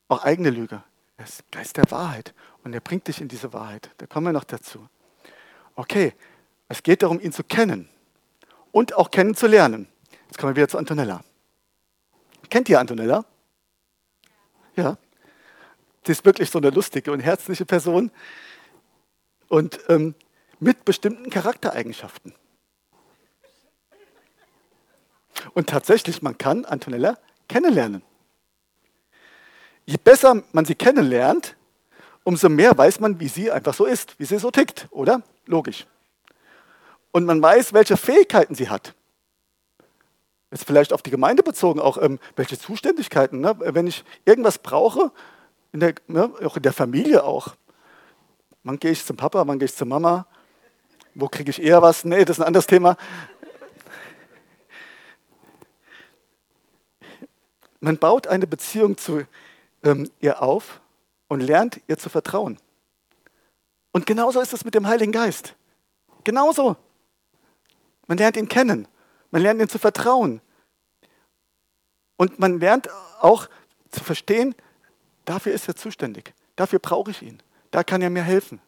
Auch 0.09 0.25
eigene 0.25 0.50
Lüge. 0.50 0.83
Er 1.19 1.25
ist 1.25 1.49
Geist 1.52 1.76
der 1.76 1.88
Wahrheit 1.93 2.35
und 2.64 2.73
er 2.73 2.81
bringt 2.81 3.07
dich 3.07 3.21
in 3.21 3.28
diese 3.28 3.52
Wahrheit. 3.52 3.90
Da 3.99 4.07
kommen 4.07 4.26
wir 4.26 4.33
noch 4.33 4.43
dazu. 4.43 4.88
Okay, 5.76 6.14
es 6.66 6.83
geht 6.83 7.04
darum, 7.04 7.21
ihn 7.21 7.31
zu 7.31 7.45
kennen 7.45 7.88
und 8.73 8.95
auch 8.95 9.12
kennenzulernen. 9.12 9.87
Jetzt 10.34 10.40
kommen 10.40 10.56
wir 10.56 10.62
wieder 10.62 10.68
zu 10.68 10.78
Antonella. 10.78 11.23
Kennt 12.50 12.68
ihr 12.68 12.80
Antonella? 12.80 13.25
Ja. 14.75 14.99
Sie 16.04 16.10
ist 16.10 16.25
wirklich 16.25 16.50
so 16.50 16.58
eine 16.58 16.70
lustige 16.70 17.12
und 17.12 17.20
herzliche 17.20 17.64
Person. 17.64 18.10
Und 19.47 19.78
ähm, 19.88 20.16
mit 20.58 20.84
bestimmten 20.84 21.30
Charaktereigenschaften. 21.30 22.34
Und 25.52 25.68
tatsächlich, 25.68 26.20
man 26.20 26.36
kann 26.36 26.64
Antonella 26.64 27.16
kennenlernen. 27.49 28.02
Je 29.86 29.99
besser 29.99 30.42
man 30.50 30.64
sie 30.64 30.75
kennenlernt, 30.75 31.54
umso 32.25 32.49
mehr 32.49 32.76
weiß 32.76 32.99
man, 32.99 33.20
wie 33.20 33.28
sie 33.28 33.52
einfach 33.52 33.75
so 33.75 33.84
ist, 33.84 34.18
wie 34.18 34.25
sie 34.25 34.40
so 34.40 34.50
tickt, 34.50 34.88
oder? 34.90 35.23
Logisch. 35.47 35.86
Und 37.12 37.25
man 37.25 37.40
weiß, 37.40 37.73
welche 37.73 37.97
Fähigkeiten 37.97 38.56
sie 38.56 38.68
hat. 38.68 38.97
Jetzt 40.54 40.67
vielleicht 40.69 40.93
auf 40.93 41.02
die 41.02 41.10
Gemeinde 41.10 41.43
bezogen, 41.43 41.80
auch 41.80 41.99
ähm, 42.00 42.21
welche 42.36 42.56
Zuständigkeiten. 42.56 43.40
Ne? 43.40 43.56
Wenn 43.58 43.88
ich 43.88 44.04
irgendwas 44.25 44.58
brauche, 44.58 45.10
in 45.73 45.80
der, 45.80 45.97
ne, 46.06 46.32
auch 46.45 46.56
in 46.56 46.62
der 46.62 46.73
Familie 46.73 47.25
auch. 47.25 47.56
Wann 48.62 48.78
gehe 48.78 48.93
ich 48.93 49.04
zum 49.04 49.17
Papa, 49.17 49.49
wann 49.49 49.58
gehe 49.58 49.67
ich 49.67 49.75
zur 49.75 49.88
Mama? 49.88 50.28
Wo 51.17 51.26
kriege 51.26 51.50
ich 51.50 51.60
eher 51.60 51.82
was? 51.82 52.04
Nee, 52.04 52.25
das 52.25 52.38
ist 52.38 52.40
ein 52.40 52.47
anderes 52.47 52.69
Thema. 52.69 52.97
Man 57.80 57.99
baut 57.99 58.28
eine 58.28 58.47
Beziehung 58.47 58.97
zu 58.97 59.26
ähm, 59.82 60.08
ihr 60.21 60.40
auf 60.40 60.80
und 61.26 61.40
lernt 61.40 61.80
ihr 61.88 61.99
zu 61.99 62.10
vertrauen. 62.10 62.58
Und 63.90 64.06
genauso 64.06 64.40
ist 64.40 64.52
es 64.52 64.64
mit 64.64 64.76
dem 64.76 64.86
Heiligen 64.86 65.10
Geist. 65.10 65.56
Genauso. 66.23 66.76
Man 68.06 68.19
lernt 68.19 68.36
ihn 68.36 68.49
kennen. 68.49 68.86
Man 69.32 69.43
lernt 69.43 69.60
ihn 69.60 69.69
zu 69.69 69.80
vertrauen. 69.80 70.40
Und 72.16 72.38
man 72.38 72.60
lernt 72.60 72.88
auch 73.20 73.48
zu 73.90 74.04
verstehen, 74.04 74.54
dafür 75.24 75.52
ist 75.52 75.68
er 75.68 75.76
zuständig. 75.76 76.32
Dafür 76.56 76.78
brauche 76.78 77.10
ich 77.10 77.22
ihn. 77.22 77.42
Da 77.70 77.82
kann 77.82 78.02
er 78.02 78.10
mir 78.10 78.22
helfen. 78.22 78.60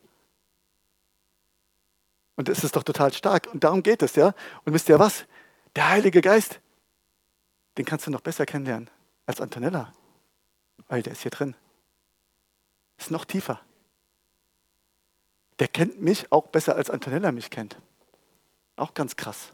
Und 2.36 2.48
das 2.48 2.64
ist 2.64 2.76
doch 2.76 2.82
total 2.82 3.12
stark. 3.12 3.48
Und 3.52 3.64
darum 3.64 3.82
geht 3.82 4.02
es, 4.02 4.14
ja. 4.16 4.34
Und 4.64 4.72
wisst 4.72 4.88
ihr 4.88 4.98
was? 4.98 5.24
Der 5.74 5.88
Heilige 5.88 6.20
Geist, 6.20 6.60
den 7.78 7.84
kannst 7.84 8.06
du 8.06 8.10
noch 8.10 8.20
besser 8.20 8.46
kennenlernen 8.46 8.90
als 9.26 9.40
Antonella. 9.40 9.92
Weil 10.88 11.02
der 11.02 11.12
ist 11.12 11.22
hier 11.22 11.30
drin. 11.30 11.54
Ist 12.98 13.10
noch 13.10 13.24
tiefer. 13.24 13.60
Der 15.58 15.68
kennt 15.68 16.00
mich 16.00 16.30
auch 16.30 16.48
besser 16.48 16.76
als 16.76 16.90
Antonella 16.90 17.32
mich 17.32 17.50
kennt. 17.50 17.78
Auch 18.76 18.92
ganz 18.92 19.16
krass. 19.16 19.52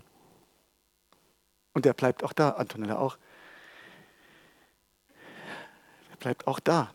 Und 1.75 1.85
der 1.85 1.95
bleibt 1.95 2.25
auch 2.25 2.33
da, 2.33 2.51
Antonella 2.51 2.99
auch. 2.99 3.17
Bleibt 6.23 6.47
auch 6.47 6.61
da. 6.61 6.95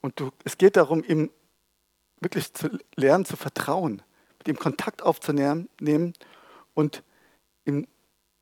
Und 0.00 0.18
du, 0.18 0.30
es 0.44 0.56
geht 0.56 0.74
darum, 0.74 1.04
ihm 1.04 1.30
wirklich 2.18 2.54
zu 2.54 2.78
lernen, 2.94 3.26
zu 3.26 3.36
vertrauen, 3.36 4.00
mit 4.38 4.48
ihm 4.48 4.58
Kontakt 4.58 5.02
aufzunehmen 5.02 5.68
und 6.72 7.02
ihn 7.66 7.86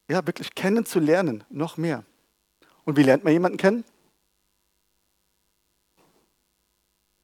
ja, 0.08 0.24
wirklich 0.28 0.54
kennenzulernen, 0.54 1.42
noch 1.50 1.76
mehr. 1.76 2.04
Und 2.84 2.96
wie 2.96 3.02
lernt 3.02 3.24
man 3.24 3.32
jemanden 3.32 3.58
kennen? 3.58 3.84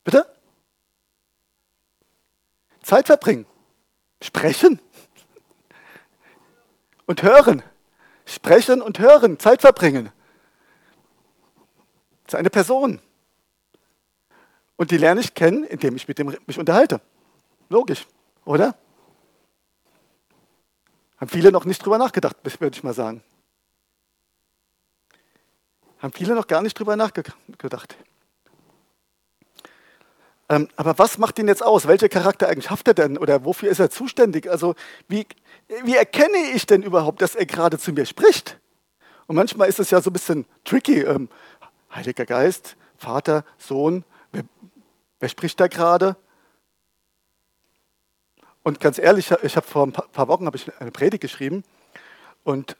Bitte? 0.02 0.26
Zeit 2.82 3.06
verbringen. 3.06 3.46
Sprechen. 4.20 4.80
Und 7.06 7.22
hören. 7.22 7.62
Sprechen 8.26 8.82
und 8.82 8.98
hören. 8.98 9.38
Zeit 9.38 9.60
verbringen. 9.60 10.10
Ist 12.30 12.36
eine 12.36 12.48
Person. 12.48 13.00
Und 14.76 14.92
die 14.92 14.98
lerne 14.98 15.20
ich 15.20 15.34
kennen, 15.34 15.64
indem 15.64 15.96
ich 15.96 16.06
mit 16.06 16.16
dem 16.16 16.32
mich 16.46 16.58
unterhalte. 16.60 17.00
Logisch, 17.68 18.06
oder? 18.44 18.76
Haben 21.16 21.28
viele 21.28 21.50
noch 21.50 21.64
nicht 21.64 21.84
drüber 21.84 21.98
nachgedacht, 21.98 22.36
würde 22.60 22.76
ich 22.76 22.84
mal 22.84 22.94
sagen. 22.94 23.24
Haben 25.98 26.12
viele 26.12 26.36
noch 26.36 26.46
gar 26.46 26.62
nicht 26.62 26.78
drüber 26.78 26.94
nachgedacht. 26.94 27.96
Ähm, 30.48 30.68
aber 30.76 30.98
was 31.00 31.18
macht 31.18 31.36
ihn 31.40 31.48
jetzt 31.48 31.64
aus? 31.64 31.88
Welche 31.88 32.08
Charaktereigenschaft 32.08 32.86
hat 32.86 33.00
er 33.00 33.08
denn? 33.08 33.18
Oder 33.18 33.44
wofür 33.44 33.70
ist 33.70 33.80
er 33.80 33.90
zuständig? 33.90 34.48
Also, 34.48 34.76
wie, 35.08 35.26
wie 35.82 35.96
erkenne 35.96 36.38
ich 36.54 36.64
denn 36.64 36.84
überhaupt, 36.84 37.22
dass 37.22 37.34
er 37.34 37.46
gerade 37.46 37.76
zu 37.76 37.92
mir 37.92 38.06
spricht? 38.06 38.60
Und 39.26 39.36
manchmal 39.36 39.68
ist 39.68 39.78
es 39.78 39.90
ja 39.90 40.00
so 40.00 40.10
ein 40.10 40.12
bisschen 40.12 40.44
tricky. 40.64 41.02
Ähm, 41.02 41.28
Heiliger 41.94 42.26
Geist, 42.26 42.76
Vater, 42.96 43.44
Sohn, 43.58 44.04
wer, 44.32 44.44
Wer 45.20 45.28
spricht 45.28 45.60
da 45.60 45.68
gerade? 45.68 46.16
Und 48.62 48.80
ganz 48.80 48.98
ehrlich, 48.98 49.30
ich 49.42 49.56
habe 49.56 49.66
vor 49.66 49.86
ein 49.86 49.92
paar 49.92 50.28
Wochen 50.28 50.48
ich 50.54 50.80
eine 50.80 50.90
Predigt 50.90 51.20
geschrieben 51.20 51.62
und 52.42 52.76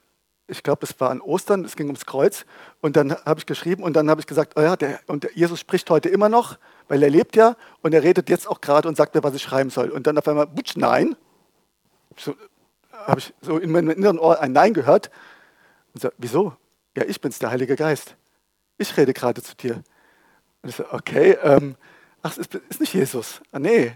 ich 0.47 0.63
glaube, 0.63 0.85
es 0.85 0.99
war 0.99 1.11
an 1.11 1.21
Ostern, 1.21 1.65
es 1.65 1.77
ging 1.77 1.87
ums 1.87 2.07
Kreuz. 2.07 2.45
Und 2.81 2.97
dann 2.97 3.13
habe 3.13 3.39
ich 3.39 3.47
geschrieben 3.47 3.85
und 3.85 3.95
dann 3.95 4.11
habe 4.11 4.21
ich 4.21 4.27
gesagt, 4.27 4.55
oh 4.57 4.63
ja, 4.63 4.75
der, 4.75 4.99
und 5.07 5.29
Jesus 5.35 5.61
spricht 5.61 5.89
heute 5.91 6.09
immer 6.09 6.29
noch, 6.29 6.59
weil 6.89 7.03
er 7.03 7.11
lebt 7.11 7.37
ja 7.37 7.57
und 7.83 7.95
er 7.95 8.03
redet 8.03 8.29
jetzt 8.29 8.49
auch 8.49 8.61
gerade 8.61 8.89
und 8.89 8.97
sagt 8.97 9.15
mir, 9.15 9.23
was 9.23 9.35
ich 9.35 9.43
schreiben 9.43 9.71
soll. 9.71 9.91
Und 9.91 10.07
dann 10.07 10.19
auf 10.19 10.27
einmal, 10.27 10.47
butsch, 10.47 10.77
nein. 10.77 11.15
So, 12.17 12.35
habe 12.93 13.21
ich 13.21 13.33
so 13.43 13.59
in 13.59 13.71
meinem 13.71 13.91
inneren 13.91 14.19
Ohr 14.19 14.41
ein 14.41 14.53
Nein 14.53 14.75
gehört. 14.75 15.11
Und 15.95 16.03
so, 16.03 16.09
wieso? 16.19 16.57
Ja, 16.97 17.05
ich 17.05 17.21
bin's, 17.21 17.39
der 17.39 17.51
Heilige 17.51 17.77
Geist. 17.77 18.17
Ich 18.81 18.97
rede 18.97 19.13
gerade 19.13 19.43
zu 19.43 19.55
dir. 19.55 19.83
Und 20.63 20.71
ich 20.71 20.77
so, 20.77 20.91
okay, 20.91 21.33
ähm, 21.43 21.77
ach, 22.23 22.31
es 22.33 22.39
ist, 22.39 22.55
ist 22.55 22.81
nicht 22.81 22.95
Jesus. 22.95 23.43
Ah, 23.53 23.59
nee. 23.59 23.93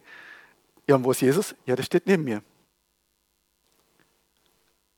Ja, 0.86 0.96
und 0.96 1.04
wo 1.04 1.10
ist 1.10 1.22
Jesus? 1.22 1.54
Ja, 1.64 1.74
der 1.74 1.84
steht 1.84 2.06
neben 2.06 2.22
mir. 2.22 2.42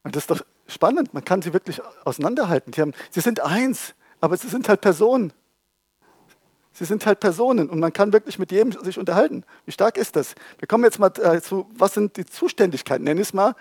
Und 0.03 0.17
das 0.17 0.25
ist 0.25 0.31
doch 0.33 0.45
spannend, 0.67 1.15
man 1.15 1.25
kann 1.25 1.41
sie 1.41 1.53
wirklich 1.53 1.81
auseinanderhalten. 2.05 2.73
Haben, 2.77 2.95
sie 3.11 3.21
sind 3.21 3.39
eins, 3.39 3.95
aber 4.21 4.37
sie 4.37 4.49
sind 4.49 4.69
halt 4.69 4.81
Personen. 4.81 5.33
Sie 6.73 6.85
sind 6.85 7.07
halt 7.07 7.21
Personen 7.21 7.71
und 7.71 7.79
man 7.79 7.93
kann 7.93 8.13
wirklich 8.13 8.41
mit 8.41 8.51
jedem 8.51 8.73
sich 8.73 8.99
unterhalten. 8.99 9.45
Wie 9.67 9.73
stark 9.73 9.97
ist 9.97 10.17
das? 10.17 10.35
Wir 10.59 10.67
kommen 10.67 10.83
jetzt 10.83 10.99
mal 10.99 11.13
äh, 11.23 11.41
zu, 11.41 11.71
was 11.75 11.95
sind 11.95 12.17
die 12.17 12.27
Zuständigkeiten, 12.27 13.05
nenn 13.05 13.19
ich 13.19 13.29
es 13.29 13.33
mal, 13.33 13.55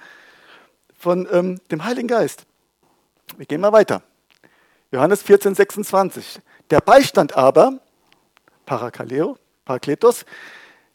von 0.97 1.27
ähm, 1.31 1.61
dem 1.69 1.85
Heiligen 1.85 2.07
Geist. 2.07 2.47
Wir 3.37 3.45
gehen 3.45 3.61
mal 3.61 3.71
weiter. 3.71 4.01
Johannes 4.95 5.23
14, 5.23 5.55
26. 5.55 6.39
Der 6.69 6.79
Beistand 6.79 7.35
aber, 7.35 7.81
Parakaleo, 8.65 9.37
Parakletos, 9.65 10.23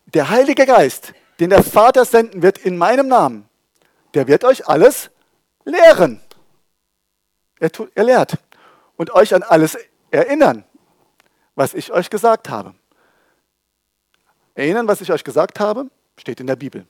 der 0.07 0.31
Heilige 0.31 0.65
Geist, 0.65 1.13
den 1.39 1.51
der 1.51 1.63
Vater 1.63 2.07
senden 2.07 2.41
wird 2.41 2.57
in 2.57 2.79
meinem 2.79 3.09
Namen, 3.09 3.47
der 4.15 4.27
wird 4.27 4.45
euch 4.45 4.67
alles 4.67 5.11
lehren. 5.67 6.19
Er, 7.59 7.71
tut, 7.71 7.93
er 7.95 8.05
lehrt 8.05 8.39
und 8.97 9.13
euch 9.13 9.35
an 9.35 9.43
alles 9.43 9.77
erinnern, 10.11 10.65
was 11.55 11.75
ich 11.75 11.93
euch 11.93 12.09
gesagt 12.09 12.49
habe. 12.49 12.75
Erinnern, 14.55 14.89
was 14.89 15.03
ich 15.03 15.13
euch 15.13 15.25
gesagt 15.25 15.61
habe, 15.61 15.91
steht 16.17 16.41
in 16.41 16.47
der 16.47 16.57
Bibel. 16.57 16.87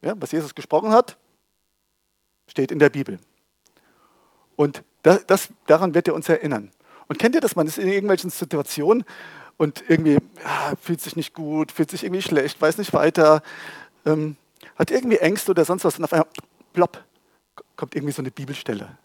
Ja, 0.00 0.14
was 0.16 0.32
Jesus 0.32 0.54
gesprochen 0.54 0.90
hat, 0.90 1.18
steht 2.46 2.72
in 2.72 2.78
der 2.78 2.88
Bibel. 2.88 3.18
Und 4.56 4.82
das, 5.04 5.26
das, 5.26 5.48
daran 5.66 5.94
wird 5.94 6.08
er 6.08 6.14
uns 6.14 6.28
erinnern. 6.28 6.70
Und 7.06 7.18
kennt 7.18 7.34
ihr 7.34 7.40
das? 7.40 7.54
Man 7.54 7.66
ist 7.66 7.78
in 7.78 7.88
irgendwelchen 7.88 8.30
Situationen 8.30 9.04
und 9.58 9.84
irgendwie 9.86 10.14
ja, 10.14 10.72
fühlt 10.80 11.00
sich 11.00 11.14
nicht 11.14 11.34
gut, 11.34 11.70
fühlt 11.70 11.90
sich 11.90 12.02
irgendwie 12.04 12.22
schlecht, 12.22 12.60
weiß 12.60 12.78
nicht 12.78 12.92
weiter, 12.94 13.42
ähm, 14.06 14.36
hat 14.76 14.90
irgendwie 14.90 15.18
Ängste 15.18 15.52
oder 15.52 15.64
sonst 15.64 15.84
was 15.84 15.98
und 15.98 16.04
auf 16.04 16.12
einmal 16.12 16.28
plopp, 16.72 17.04
kommt 17.76 17.94
irgendwie 17.94 18.12
so 18.12 18.22
eine 18.22 18.30
Bibelstelle. 18.30 18.96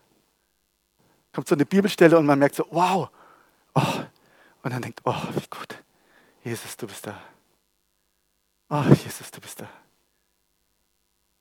Kommt 1.34 1.50
so 1.50 1.56
eine 1.56 1.66
Bibelstelle 1.66 2.18
und 2.18 2.26
man 2.26 2.40
merkt 2.40 2.56
so, 2.56 2.66
wow. 2.72 3.10
Oh. 3.76 3.82
Und 4.64 4.74
dann 4.74 4.82
denkt, 4.82 5.02
oh, 5.04 5.16
wie 5.36 5.48
gut. 5.50 5.84
Jesus, 6.44 6.78
du 6.78 6.88
bist 6.88 7.06
da. 7.06 7.22
Oh, 8.70 8.84
Jesus, 9.04 9.30
du 9.32 9.42
bist 9.42 9.60
da. 9.60 9.70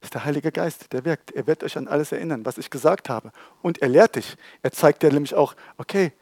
Das 0.01 0.08
ist 0.08 0.08
der 0.19 0.25
Heilige 0.25 0.51
Geist, 0.51 0.93
der 0.93 1.05
wirkt. 1.05 1.31
Er 1.31 1.47
wird 1.47 1.63
euch 1.63 1.79
an 1.79 1.87
alles 1.87 2.11
erinnern, 2.11 2.45
was 2.45 2.59
ich 2.59 2.71
gesagt 2.71 3.09
habe. 3.09 3.31
Und 3.63 3.81
er 3.83 3.89
lehrt 3.89 4.17
dich. 4.17 4.37
Er 4.63 4.73
zeigt 4.73 5.05
dir 5.05 5.13
nämlich 5.13 5.37
auch, 5.37 5.55
okay, 5.77 6.13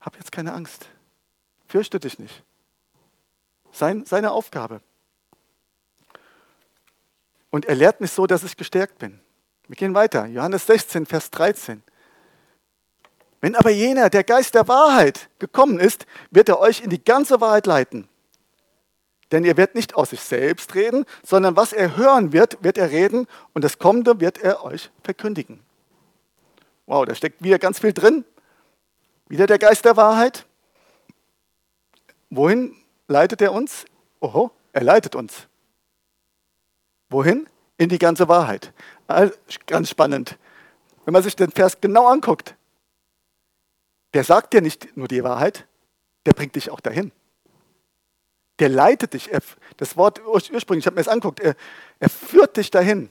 hab 0.00 0.14
jetzt 0.14 0.30
keine 0.30 0.52
Angst. 0.52 0.86
Fürchte 1.66 1.98
dich 1.98 2.20
nicht. 2.20 2.44
Sein, 3.72 4.04
seine 4.06 4.30
Aufgabe. 4.30 4.80
Und 7.50 7.64
er 7.64 7.74
lehrt 7.74 8.00
mich 8.00 8.12
so, 8.12 8.28
dass 8.28 8.44
ich 8.44 8.56
gestärkt 8.56 9.00
bin. 9.00 9.18
Wir 9.66 9.74
gehen 9.74 9.92
weiter. 9.92 10.26
Johannes 10.26 10.64
16, 10.66 11.04
Vers 11.04 11.28
13. 11.32 11.82
Wenn 13.40 13.56
aber 13.56 13.70
jener, 13.70 14.08
der 14.08 14.22
Geist 14.22 14.54
der 14.54 14.68
Wahrheit, 14.68 15.30
gekommen 15.40 15.80
ist, 15.80 16.06
wird 16.30 16.48
er 16.48 16.60
euch 16.60 16.80
in 16.80 16.90
die 16.90 17.02
ganze 17.02 17.40
Wahrheit 17.40 17.66
leiten. 17.66 18.08
Denn 19.32 19.44
er 19.44 19.56
wird 19.56 19.74
nicht 19.74 19.94
aus 19.94 20.10
sich 20.10 20.20
selbst 20.20 20.74
reden, 20.74 21.06
sondern 21.24 21.56
was 21.56 21.72
er 21.72 21.96
hören 21.96 22.32
wird, 22.32 22.62
wird 22.62 22.76
er 22.76 22.90
reden 22.90 23.26
und 23.54 23.64
das 23.64 23.78
Kommende 23.78 24.20
wird 24.20 24.38
er 24.38 24.62
euch 24.62 24.90
verkündigen. 25.02 25.60
Wow, 26.84 27.06
da 27.06 27.14
steckt 27.14 27.42
wieder 27.42 27.58
ganz 27.58 27.78
viel 27.78 27.94
drin. 27.94 28.26
Wieder 29.28 29.46
der 29.46 29.58
Geist 29.58 29.86
der 29.86 29.96
Wahrheit. 29.96 30.46
Wohin 32.28 32.76
leitet 33.08 33.40
er 33.40 33.52
uns? 33.52 33.86
Oho, 34.20 34.50
er 34.74 34.84
leitet 34.84 35.14
uns. 35.14 35.48
Wohin? 37.08 37.48
In 37.78 37.88
die 37.88 37.98
ganze 37.98 38.28
Wahrheit. 38.28 38.72
Ganz 39.66 39.88
spannend. 39.88 40.38
Wenn 41.04 41.12
man 41.12 41.22
sich 41.22 41.34
den 41.34 41.50
Vers 41.50 41.80
genau 41.80 42.06
anguckt, 42.06 42.54
der 44.12 44.24
sagt 44.24 44.52
dir 44.52 44.60
nicht 44.60 44.96
nur 44.96 45.08
die 45.08 45.24
Wahrheit, 45.24 45.66
der 46.26 46.32
bringt 46.32 46.54
dich 46.54 46.70
auch 46.70 46.80
dahin. 46.80 47.12
Der 48.62 48.68
leitet 48.68 49.14
dich. 49.14 49.28
Das 49.76 49.96
Wort 49.96 50.24
ursprünglich, 50.24 50.84
ich 50.84 50.86
habe 50.86 50.94
mir 50.94 51.02
das 51.02 51.08
angeguckt, 51.08 51.40
er, 51.40 51.56
er 51.98 52.08
führt 52.08 52.56
dich 52.56 52.70
dahin. 52.70 53.10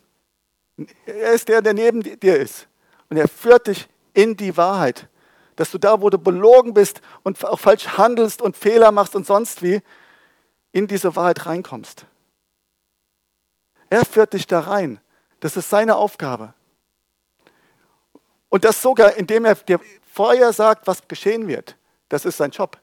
Er 1.05 1.33
ist 1.33 1.49
der, 1.49 1.61
der 1.61 1.73
neben 1.73 2.01
dir 2.01 2.37
ist. 2.37 2.69
Und 3.09 3.17
er 3.17 3.27
führt 3.27 3.67
dich 3.67 3.89
in 4.13 4.37
die 4.37 4.55
Wahrheit. 4.55 5.09
Dass 5.57 5.69
du 5.69 5.77
da, 5.77 5.99
wo 5.99 6.09
du 6.09 6.17
belogen 6.17 6.73
bist 6.73 7.01
und 7.23 7.43
auch 7.43 7.59
falsch 7.59 7.97
handelst 7.97 8.41
und 8.41 8.55
Fehler 8.55 8.93
machst 8.93 9.13
und 9.13 9.27
sonst 9.27 9.61
wie, 9.61 9.81
in 10.71 10.87
diese 10.87 11.17
Wahrheit 11.17 11.45
reinkommst. 11.45 12.05
Er 13.89 14.05
führt 14.05 14.31
dich 14.31 14.47
da 14.47 14.61
rein. 14.61 15.01
Das 15.41 15.57
ist 15.57 15.69
seine 15.69 15.97
Aufgabe. 15.97 16.53
Und 18.47 18.63
das 18.63 18.81
sogar, 18.81 19.17
indem 19.17 19.43
er 19.43 19.55
dir 19.55 19.81
vorher 20.13 20.53
sagt, 20.53 20.87
was 20.87 21.05
geschehen 21.09 21.49
wird. 21.49 21.75
Das 22.07 22.23
ist 22.23 22.37
sein 22.37 22.51
Job. 22.51 22.77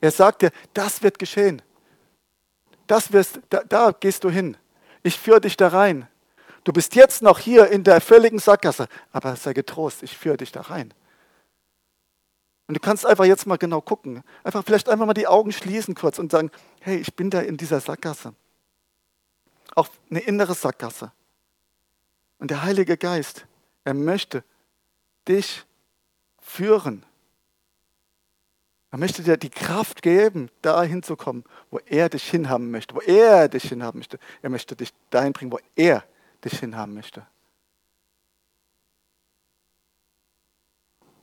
Er 0.00 0.10
sagt 0.10 0.42
dir, 0.42 0.50
das 0.74 1.02
wird 1.02 1.18
geschehen. 1.18 1.62
Das 2.86 3.12
wirst, 3.12 3.40
da, 3.50 3.62
da 3.64 3.92
gehst 3.92 4.24
du 4.24 4.30
hin. 4.30 4.56
Ich 5.02 5.18
führe 5.18 5.40
dich 5.40 5.56
da 5.56 5.68
rein. 5.68 6.08
Du 6.64 6.72
bist 6.72 6.94
jetzt 6.94 7.22
noch 7.22 7.38
hier 7.38 7.68
in 7.68 7.84
der 7.84 8.00
völligen 8.00 8.38
Sackgasse, 8.38 8.88
aber 9.12 9.36
sei 9.36 9.52
getrost, 9.52 10.02
ich 10.02 10.16
führe 10.16 10.36
dich 10.36 10.52
da 10.52 10.62
rein. 10.62 10.92
Und 12.66 12.74
du 12.74 12.80
kannst 12.80 13.04
einfach 13.04 13.24
jetzt 13.24 13.46
mal 13.46 13.56
genau 13.56 13.80
gucken. 13.80 14.22
Einfach 14.44 14.62
vielleicht 14.64 14.88
einfach 14.88 15.06
mal 15.06 15.14
die 15.14 15.26
Augen 15.26 15.52
schließen 15.52 15.94
kurz 15.94 16.18
und 16.18 16.30
sagen, 16.30 16.50
hey, 16.80 16.98
ich 16.98 17.14
bin 17.16 17.30
da 17.30 17.40
in 17.40 17.56
dieser 17.56 17.80
Sackgasse. 17.80 18.34
Auch 19.74 19.88
eine 20.08 20.20
innere 20.20 20.54
Sackgasse. 20.54 21.12
Und 22.38 22.50
der 22.50 22.62
Heilige 22.62 22.96
Geist, 22.96 23.46
er 23.84 23.94
möchte 23.94 24.44
dich 25.26 25.64
führen. 26.40 27.04
Er 28.90 28.98
möchte 28.98 29.22
dir 29.22 29.36
die 29.36 29.50
Kraft 29.50 30.02
geben, 30.02 30.50
da 30.62 30.82
hinzukommen, 30.82 31.44
wo 31.70 31.78
er 31.78 32.08
dich 32.08 32.28
hinhaben 32.28 32.70
möchte, 32.70 32.94
wo 32.94 33.00
er 33.00 33.48
dich 33.48 33.68
hinhaben 33.68 34.00
möchte. 34.00 34.18
Er 34.42 34.50
möchte 34.50 34.74
dich 34.74 34.92
dahin 35.10 35.32
bringen, 35.32 35.52
wo 35.52 35.60
er 35.76 36.04
dich 36.44 36.58
hinhaben 36.58 36.94
möchte. 36.94 37.24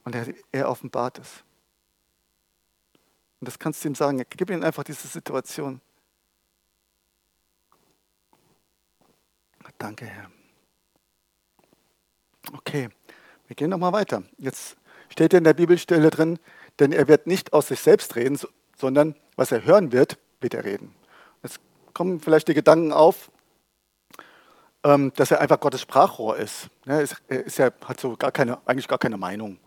Und 0.05 0.15
er, 0.15 0.33
er 0.53 0.69
offenbart 0.69 1.19
es. 1.19 1.43
Und 3.41 3.47
das 3.47 3.59
kannst 3.59 3.83
du 3.83 3.89
ihm 3.89 3.95
sagen. 3.95 4.23
Gib 4.29 4.49
ihm 4.49 4.63
einfach 4.63 4.85
diese 4.85 5.07
Situation. 5.07 5.81
Danke, 9.77 10.05
Herr. 10.05 10.31
Okay, 12.53 12.89
wir 13.47 13.55
gehen 13.55 13.69
nochmal 13.69 13.93
weiter. 13.93 14.23
Jetzt 14.37 14.77
steht 15.09 15.33
in 15.33 15.43
der 15.43 15.53
Bibelstelle 15.53 16.09
drin, 16.09 16.39
denn 16.79 16.91
er 16.91 17.07
wird 17.07 17.27
nicht 17.27 17.53
aus 17.53 17.67
sich 17.67 17.79
selbst 17.79 18.15
reden, 18.15 18.39
sondern 18.75 19.15
was 19.35 19.51
er 19.51 19.65
hören 19.65 19.91
wird, 19.91 20.17
wird 20.41 20.53
er 20.53 20.63
reden. 20.63 20.93
Jetzt 21.43 21.59
kommen 21.93 22.19
vielleicht 22.19 22.47
die 22.47 22.53
Gedanken 22.53 22.91
auf, 22.91 23.31
ähm, 24.83 25.11
dass 25.15 25.31
er 25.31 25.41
einfach 25.41 25.59
Gottes 25.59 25.81
Sprachrohr 25.81 26.37
ist. 26.37 26.69
Er 26.85 27.01
ist, 27.01 27.57
ja, 27.57 27.71
hat 27.85 27.99
so 27.99 28.15
gar 28.15 28.31
keine, 28.31 28.59
eigentlich 28.65 28.87
gar 28.87 28.99
keine 28.99 29.17
Meinung. 29.17 29.59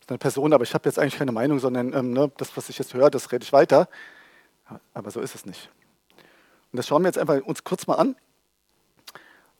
Ist 0.00 0.10
eine 0.10 0.18
Person, 0.18 0.52
aber 0.52 0.64
ich 0.64 0.74
habe 0.74 0.88
jetzt 0.88 0.98
eigentlich 0.98 1.16
keine 1.16 1.32
Meinung, 1.32 1.58
sondern 1.58 1.92
ähm, 1.92 2.12
ne, 2.12 2.30
das, 2.36 2.56
was 2.56 2.68
ich 2.68 2.78
jetzt 2.78 2.94
höre, 2.94 3.10
das 3.10 3.30
rede 3.32 3.44
ich 3.44 3.52
weiter. 3.52 3.88
Aber 4.94 5.10
so 5.10 5.20
ist 5.20 5.34
es 5.34 5.46
nicht. 5.46 5.70
Und 6.72 6.76
das 6.76 6.86
schauen 6.86 7.02
wir 7.02 7.08
jetzt 7.08 7.18
einfach 7.18 7.40
uns 7.42 7.64
kurz 7.64 7.86
mal 7.86 7.96
an, 7.96 8.16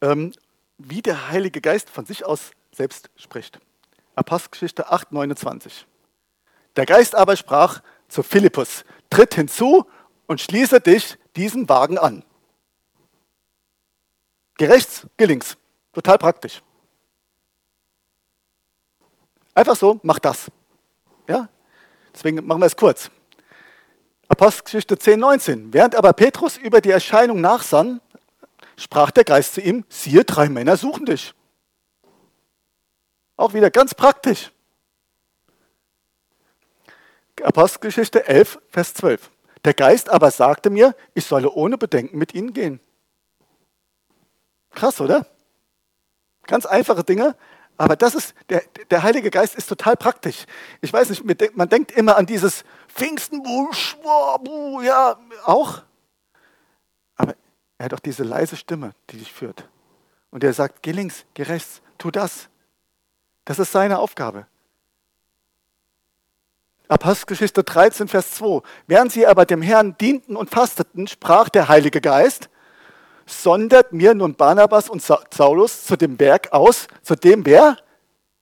ähm, 0.01 0.33
wie 0.79 1.03
der 1.03 1.29
Heilige 1.29 1.61
Geist 1.61 1.91
von 1.91 2.07
sich 2.07 2.25
aus 2.25 2.53
selbst 2.73 3.11
spricht. 3.17 3.61
Apostelgeschichte 4.15 4.91
8, 4.91 5.13
29. 5.13 5.87
Der 6.81 6.87
Geist 6.87 7.15
aber 7.15 7.37
sprach 7.37 7.83
zu 8.09 8.23
Philippus, 8.23 8.87
tritt 9.11 9.35
hinzu 9.35 9.85
und 10.27 10.41
schließe 10.41 10.81
dich 10.81 11.19
diesem 11.37 11.69
Wagen 11.69 11.99
an. 11.99 12.25
Geh 14.57 14.65
rechts, 14.65 15.07
geh. 15.19 15.39
Total 15.93 16.17
praktisch. 16.17 16.63
Einfach 19.55 19.77
so, 19.77 20.01
mach 20.03 20.21
das. 20.21 20.51
Ja? 21.29 21.51
Deswegen 22.15 22.47
machen 22.47 22.63
wir 22.63 22.67
es 22.67 22.77
kurz. 22.77 23.11
Apostelgeschichte 24.29 24.97
10, 24.97 25.21
19. 25.21 25.75
Während 25.75 25.95
aber 25.97 26.15
Petrus 26.15 26.57
über 26.57 26.81
die 26.81 26.93
Erscheinung 26.93 27.43
nachsann, 27.43 28.01
sprach 28.79 29.11
der 29.11 29.25
Geist 29.25 29.53
zu 29.53 29.61
ihm, 29.61 29.85
siehe, 29.91 30.25
drei 30.25 30.49
Männer 30.49 30.79
suchen 30.79 31.05
dich. 31.05 31.35
Auch 33.37 33.53
wieder 33.53 33.71
ganz 33.71 33.93
praktisch. 33.93 34.51
Apostelgeschichte 37.45 38.27
11, 38.27 38.61
Vers 38.69 38.95
12. 38.95 39.31
Der 39.65 39.75
Geist 39.75 40.09
aber 40.09 40.31
sagte 40.31 40.71
mir, 40.71 40.95
ich 41.15 41.27
solle 41.27 41.51
ohne 41.51 41.79
Bedenken 41.79 42.19
mit 42.19 42.35
ihnen 42.35 42.53
gehen. 42.53 42.81
Krass, 44.71 45.01
oder? 45.01 45.27
Ganz 46.47 46.67
einfache 46.67 47.05
Dinge, 47.05 47.37
aber 47.81 47.97
das 47.97 48.15
ist, 48.15 48.35
der, 48.51 48.63
der 48.91 49.03
Heilige 49.03 49.31
Geist 49.31 49.55
ist 49.55 49.67
total 49.67 49.97
praktisch. 49.97 50.45
Ich 50.83 50.93
weiß 50.93 51.09
nicht, 51.09 51.25
man 51.57 51.69
denkt 51.71 51.93
immer 51.93 52.19
an 52.19 52.27
dieses 52.27 52.63
Pfingsten, 52.89 53.43
ja, 54.83 55.19
auch. 55.47 55.83
Aber 57.17 57.35
er 57.79 57.85
hat 57.87 57.95
auch 57.95 58.01
diese 58.01 58.23
leise 58.23 58.59
Stimme, 58.59 58.93
die 59.09 59.17
dich 59.17 59.33
führt. 59.33 59.67
Und 60.31 60.45
er 60.45 60.53
sagt, 60.53 60.83
geh 60.83 60.93
links, 60.93 61.25
geh 61.33 61.45
rechts, 61.45 61.81
tu 61.97 62.11
das. 62.11 62.51
Das 63.47 63.59
ist 63.59 63.73
seine 63.73 63.99
Aufgabe. 63.99 64.47
Apostelgeschichte 66.91 67.63
13, 67.63 68.09
Vers 68.09 68.33
2. 68.33 68.63
Während 68.89 69.13
sie 69.13 69.25
aber 69.25 69.47
dem 69.47 69.63
Herrn 69.63 69.97
dienten 69.99 70.35
und 70.35 70.51
fasteten, 70.51 71.07
sprach 71.07 71.49
der 71.49 71.69
Heilige 71.69 72.01
Geist, 72.01 72.51
sondert 73.27 73.93
mir 73.93 74.13
nun 74.13 74.35
Barnabas 74.35 74.89
und 74.89 75.01
Saulus 75.01 75.85
zu 75.85 75.95
dem 75.95 76.19
Werk 76.19 76.53
aus, 76.53 76.89
zu 77.03 77.15
dem 77.15 77.47
wer? 77.47 77.77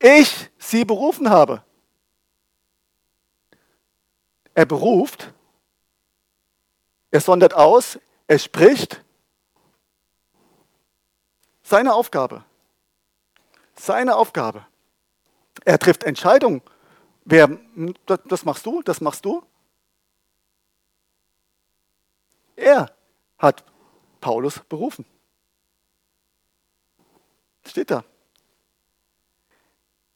Ich 0.00 0.48
sie 0.56 0.87
berufen 0.87 1.28
habe. 1.28 1.62
Er 4.54 4.64
beruft, 4.64 5.34
er 7.11 7.20
sondert 7.20 7.52
aus, 7.52 7.98
er 8.28 8.38
spricht. 8.38 9.04
Seine 11.62 11.92
Aufgabe. 11.92 12.44
Seine 13.74 14.16
Aufgabe. 14.16 14.64
Er 15.66 15.78
trifft 15.78 16.02
Entscheidungen 16.02 16.62
Wer, 17.31 17.59
das 18.27 18.47
machst 18.47 18.64
du, 18.64 18.81
das 18.81 19.03
machst 19.03 19.23
du. 19.27 19.43
Er 22.57 22.91
hat 23.37 23.67
Paulus 24.19 24.61
berufen. 24.61 25.05
Steht 27.67 27.91
da. 27.91 28.03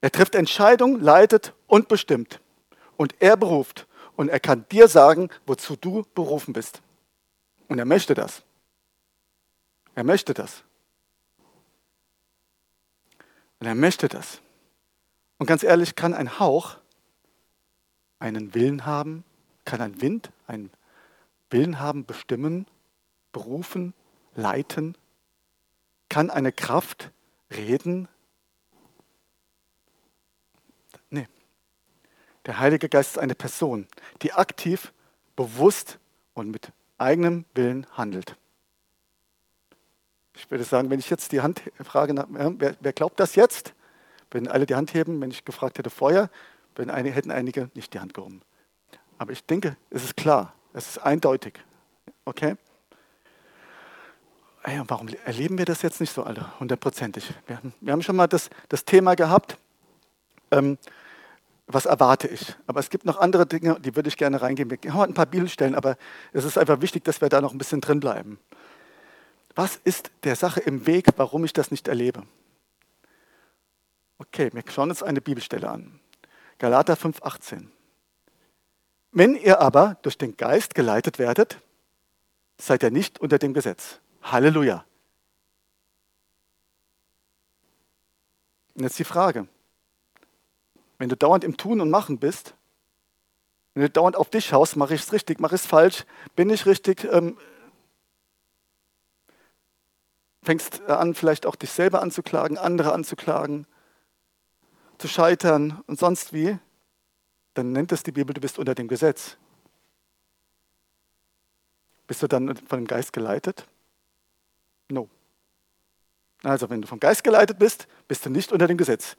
Er 0.00 0.10
trifft 0.10 0.34
Entscheidungen, 0.34 1.02
leitet 1.02 1.52
und 1.66 1.86
bestimmt. 1.86 2.40
Und 2.96 3.14
er 3.20 3.36
beruft. 3.36 3.86
Und 4.16 4.30
er 4.30 4.40
kann 4.40 4.66
dir 4.70 4.88
sagen, 4.88 5.28
wozu 5.44 5.76
du 5.76 6.06
berufen 6.14 6.54
bist. 6.54 6.80
Und 7.68 7.78
er 7.78 7.84
möchte 7.84 8.14
das. 8.14 8.42
Er 9.94 10.04
möchte 10.04 10.32
das. 10.32 10.64
Und 13.60 13.66
er 13.66 13.74
möchte 13.74 14.08
das. 14.08 14.40
Und 15.36 15.44
ganz 15.44 15.62
ehrlich, 15.62 15.94
kann 15.94 16.14
ein 16.14 16.38
Hauch 16.38 16.78
einen 18.22 18.54
Willen 18.54 18.86
haben? 18.86 19.24
Kann 19.64 19.80
ein 19.80 20.00
Wind 20.00 20.30
einen 20.46 20.70
Willen 21.50 21.80
haben, 21.80 22.06
bestimmen, 22.06 22.66
berufen, 23.32 23.94
leiten? 24.34 24.96
Kann 26.08 26.30
eine 26.30 26.52
Kraft 26.52 27.10
reden? 27.50 28.08
Nee. 31.10 31.28
Der 32.46 32.58
Heilige 32.58 32.88
Geist 32.88 33.12
ist 33.12 33.18
eine 33.18 33.34
Person, 33.34 33.86
die 34.22 34.32
aktiv, 34.32 34.92
bewusst 35.34 35.98
und 36.34 36.50
mit 36.50 36.72
eigenem 36.98 37.44
Willen 37.54 37.86
handelt. 37.92 38.36
Ich 40.34 40.50
würde 40.50 40.64
sagen, 40.64 40.90
wenn 40.90 41.00
ich 41.00 41.10
jetzt 41.10 41.32
die 41.32 41.40
Hand 41.40 41.62
frage, 41.82 42.14
wer, 42.28 42.76
wer 42.80 42.92
glaubt 42.92 43.18
das 43.20 43.34
jetzt? 43.34 43.74
Wenn 44.30 44.48
alle 44.48 44.64
die 44.64 44.74
Hand 44.74 44.94
heben, 44.94 45.20
wenn 45.20 45.30
ich 45.30 45.44
gefragt 45.44 45.78
hätte 45.78 45.90
vorher, 45.90 46.30
wenn 46.76 46.90
einige, 46.90 47.14
hätten 47.14 47.30
einige 47.30 47.70
nicht 47.74 47.94
die 47.94 48.00
Hand 48.00 48.14
gehoben. 48.14 48.42
Aber 49.18 49.32
ich 49.32 49.44
denke, 49.44 49.76
es 49.90 50.04
ist 50.04 50.16
klar, 50.16 50.54
es 50.72 50.88
ist 50.88 50.98
eindeutig. 50.98 51.54
Okay? 52.24 52.56
Ey, 54.64 54.80
warum 54.86 55.08
erleben 55.24 55.58
wir 55.58 55.64
das 55.64 55.82
jetzt 55.82 56.00
nicht 56.00 56.12
so 56.12 56.22
alle, 56.22 56.58
hundertprozentig? 56.60 57.32
Wir, 57.46 57.60
wir, 57.80 57.92
haben 57.92 58.02
schon 58.02 58.16
mal 58.16 58.28
das, 58.28 58.48
das 58.68 58.84
Thema 58.84 59.14
gehabt, 59.14 59.58
ähm, 60.52 60.78
was 61.66 61.86
erwarte 61.86 62.28
ich? 62.28 62.54
Aber 62.66 62.80
es 62.80 62.90
gibt 62.90 63.04
noch 63.04 63.18
andere 63.18 63.46
Dinge, 63.46 63.78
die 63.80 63.96
würde 63.96 64.08
ich 64.08 64.16
gerne 64.16 64.40
reingehen. 64.40 64.70
Wir 64.70 64.78
haben 64.92 65.10
ein 65.10 65.14
paar 65.14 65.26
Bibelstellen, 65.26 65.74
aber 65.74 65.96
es 66.32 66.44
ist 66.44 66.58
einfach 66.58 66.80
wichtig, 66.80 67.04
dass 67.04 67.20
wir 67.20 67.28
da 67.28 67.40
noch 67.40 67.52
ein 67.52 67.58
bisschen 67.58 67.80
drin 67.80 67.98
bleiben. 67.98 68.38
Was 69.54 69.76
ist 69.84 70.10
der 70.24 70.36
Sache 70.36 70.60
im 70.60 70.86
Weg, 70.86 71.06
warum 71.16 71.44
ich 71.44 71.52
das 71.52 71.70
nicht 71.70 71.88
erlebe? 71.88 72.22
Okay, 74.18 74.50
wir 74.52 74.62
schauen 74.70 74.90
uns 74.90 75.02
eine 75.02 75.20
Bibelstelle 75.20 75.68
an. 75.68 76.00
Galater 76.62 76.94
5,18. 76.94 77.66
Wenn 79.10 79.34
ihr 79.34 79.60
aber 79.60 79.96
durch 80.02 80.16
den 80.16 80.36
Geist 80.36 80.76
geleitet 80.76 81.18
werdet, 81.18 81.58
seid 82.56 82.84
ihr 82.84 82.92
nicht 82.92 83.18
unter 83.18 83.40
dem 83.40 83.52
Gesetz. 83.52 83.98
Halleluja. 84.22 84.84
Und 88.76 88.84
jetzt 88.84 88.96
die 88.96 89.02
Frage, 89.02 89.48
wenn 90.98 91.08
du 91.08 91.16
dauernd 91.16 91.42
im 91.42 91.56
Tun 91.56 91.80
und 91.80 91.90
Machen 91.90 92.18
bist, 92.18 92.54
wenn 93.74 93.82
du 93.82 93.90
dauernd 93.90 94.14
auf 94.14 94.30
dich 94.30 94.46
schaust, 94.46 94.76
mache 94.76 94.94
ich 94.94 95.02
es 95.02 95.12
richtig, 95.12 95.40
mache 95.40 95.56
ich 95.56 95.62
es 95.62 95.66
falsch, 95.66 96.04
bin 96.36 96.48
ich 96.48 96.64
richtig, 96.64 97.02
ähm, 97.10 97.36
fängst 100.44 100.80
an, 100.82 101.14
vielleicht 101.16 101.44
auch 101.44 101.56
dich 101.56 101.72
selber 101.72 102.02
anzuklagen, 102.02 102.56
andere 102.56 102.92
anzuklagen, 102.92 103.66
zu 105.02 105.08
scheitern 105.08 105.82
und 105.88 105.98
sonst 105.98 106.32
wie, 106.32 106.56
dann 107.54 107.72
nennt 107.72 107.90
es 107.90 108.04
die 108.04 108.12
Bibel, 108.12 108.32
du 108.32 108.40
bist 108.40 108.56
unter 108.56 108.72
dem 108.72 108.86
Gesetz. 108.86 109.36
Bist 112.06 112.22
du 112.22 112.28
dann 112.28 112.54
von 112.56 112.78
dem 112.78 112.86
Geist 112.86 113.12
geleitet? 113.12 113.66
No. 114.88 115.08
Also, 116.44 116.70
wenn 116.70 116.82
du 116.82 116.86
vom 116.86 117.00
Geist 117.00 117.24
geleitet 117.24 117.58
bist, 117.58 117.88
bist 118.06 118.24
du 118.24 118.30
nicht 118.30 118.52
unter 118.52 118.68
dem 118.68 118.76
Gesetz. 118.76 119.16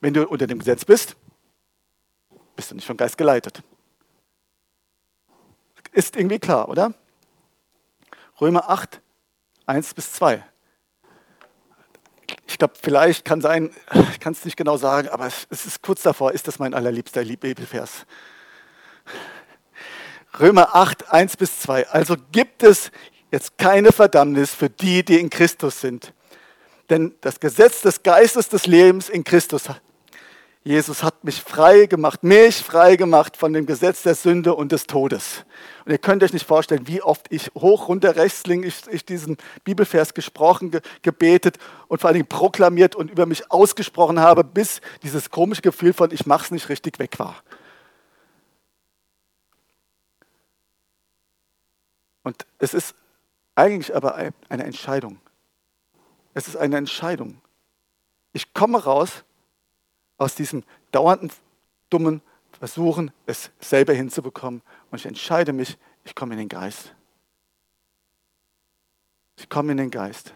Wenn 0.00 0.14
du 0.14 0.24
unter 0.28 0.46
dem 0.46 0.60
Gesetz 0.60 0.84
bist, 0.84 1.16
bist 2.54 2.70
du 2.70 2.76
nicht 2.76 2.86
vom 2.86 2.96
Geist 2.96 3.18
geleitet. 3.18 3.60
Ist 5.90 6.14
irgendwie 6.14 6.38
klar, 6.38 6.68
oder? 6.68 6.94
Römer 8.40 8.70
8, 8.70 9.00
1 9.66 9.94
bis 9.94 10.12
2 10.12 10.44
ich 12.46 12.58
glaube, 12.58 12.74
vielleicht 12.80 13.24
kann 13.24 13.40
sein, 13.40 13.70
ich 14.12 14.20
kann 14.20 14.32
es 14.32 14.44
nicht 14.44 14.56
genau 14.56 14.76
sagen, 14.76 15.08
aber 15.08 15.26
es, 15.26 15.46
es, 15.50 15.66
ist 15.66 15.82
kurz 15.82 16.02
davor, 16.02 16.32
ist 16.32 16.46
das 16.46 16.58
mein 16.58 16.74
allerliebster 16.74 17.24
Bibelvers. 17.24 18.06
Römer 20.38 20.74
8, 20.74 21.12
1 21.12 21.36
bis 21.36 21.60
2. 21.60 21.88
Also 21.88 22.16
gibt 22.32 22.62
es 22.62 22.90
jetzt 23.30 23.58
keine 23.58 23.92
Verdammnis 23.92 24.54
für 24.54 24.70
die, 24.70 25.04
die 25.04 25.20
in 25.20 25.30
Christus 25.30 25.80
sind. 25.80 26.12
Denn 26.90 27.14
das 27.20 27.40
Gesetz 27.40 27.82
des 27.82 28.02
Geistes 28.02 28.48
des 28.48 28.66
Lebens 28.66 29.08
in 29.08 29.24
Christus 29.24 29.68
Jesus 30.66 31.02
hat 31.02 31.24
mich 31.24 31.42
frei 31.42 31.84
gemacht, 31.84 32.22
mich 32.22 32.56
frei 32.56 32.96
gemacht 32.96 33.36
von 33.36 33.52
dem 33.52 33.66
Gesetz 33.66 34.02
der 34.02 34.14
Sünde 34.14 34.54
und 34.54 34.72
des 34.72 34.86
Todes. 34.86 35.44
Und 35.84 35.92
ihr 35.92 35.98
könnt 35.98 36.22
euch 36.22 36.32
nicht 36.32 36.46
vorstellen, 36.46 36.86
wie 36.88 37.02
oft 37.02 37.30
ich 37.30 37.50
hoch, 37.54 37.88
runter, 37.88 38.16
rechts, 38.16 38.46
links 38.46 38.66
ich, 38.66 38.94
ich 38.94 39.04
diesen 39.04 39.36
Bibelvers 39.64 40.14
gesprochen, 40.14 40.70
ge, 40.70 40.80
gebetet 41.02 41.58
und 41.88 42.00
vor 42.00 42.08
allen 42.08 42.14
Dingen 42.14 42.28
proklamiert 42.28 42.96
und 42.96 43.10
über 43.10 43.26
mich 43.26 43.52
ausgesprochen 43.52 44.20
habe, 44.20 44.42
bis 44.42 44.80
dieses 45.02 45.28
komische 45.28 45.60
Gefühl 45.60 45.92
von 45.92 46.10
ich 46.10 46.24
mach's 46.24 46.50
nicht 46.50 46.70
richtig 46.70 46.98
weg 46.98 47.18
war. 47.18 47.36
Und 52.22 52.46
es 52.58 52.72
ist 52.72 52.94
eigentlich 53.54 53.94
aber 53.94 54.14
eine 54.48 54.64
Entscheidung. 54.64 55.20
Es 56.32 56.48
ist 56.48 56.56
eine 56.56 56.78
Entscheidung. 56.78 57.42
Ich 58.32 58.54
komme 58.54 58.82
raus 58.82 59.24
aus 60.24 60.34
diesem 60.34 60.64
dauernden, 60.90 61.30
dummen 61.90 62.22
Versuchen, 62.58 63.10
es 63.26 63.50
selber 63.60 63.92
hinzubekommen. 63.92 64.62
Und 64.90 64.98
ich 64.98 65.06
entscheide 65.06 65.52
mich, 65.52 65.76
ich 66.04 66.14
komme 66.14 66.34
in 66.34 66.38
den 66.38 66.48
Geist. 66.48 66.94
Ich 69.36 69.48
komme 69.48 69.72
in 69.72 69.78
den 69.78 69.90
Geist. 69.90 70.32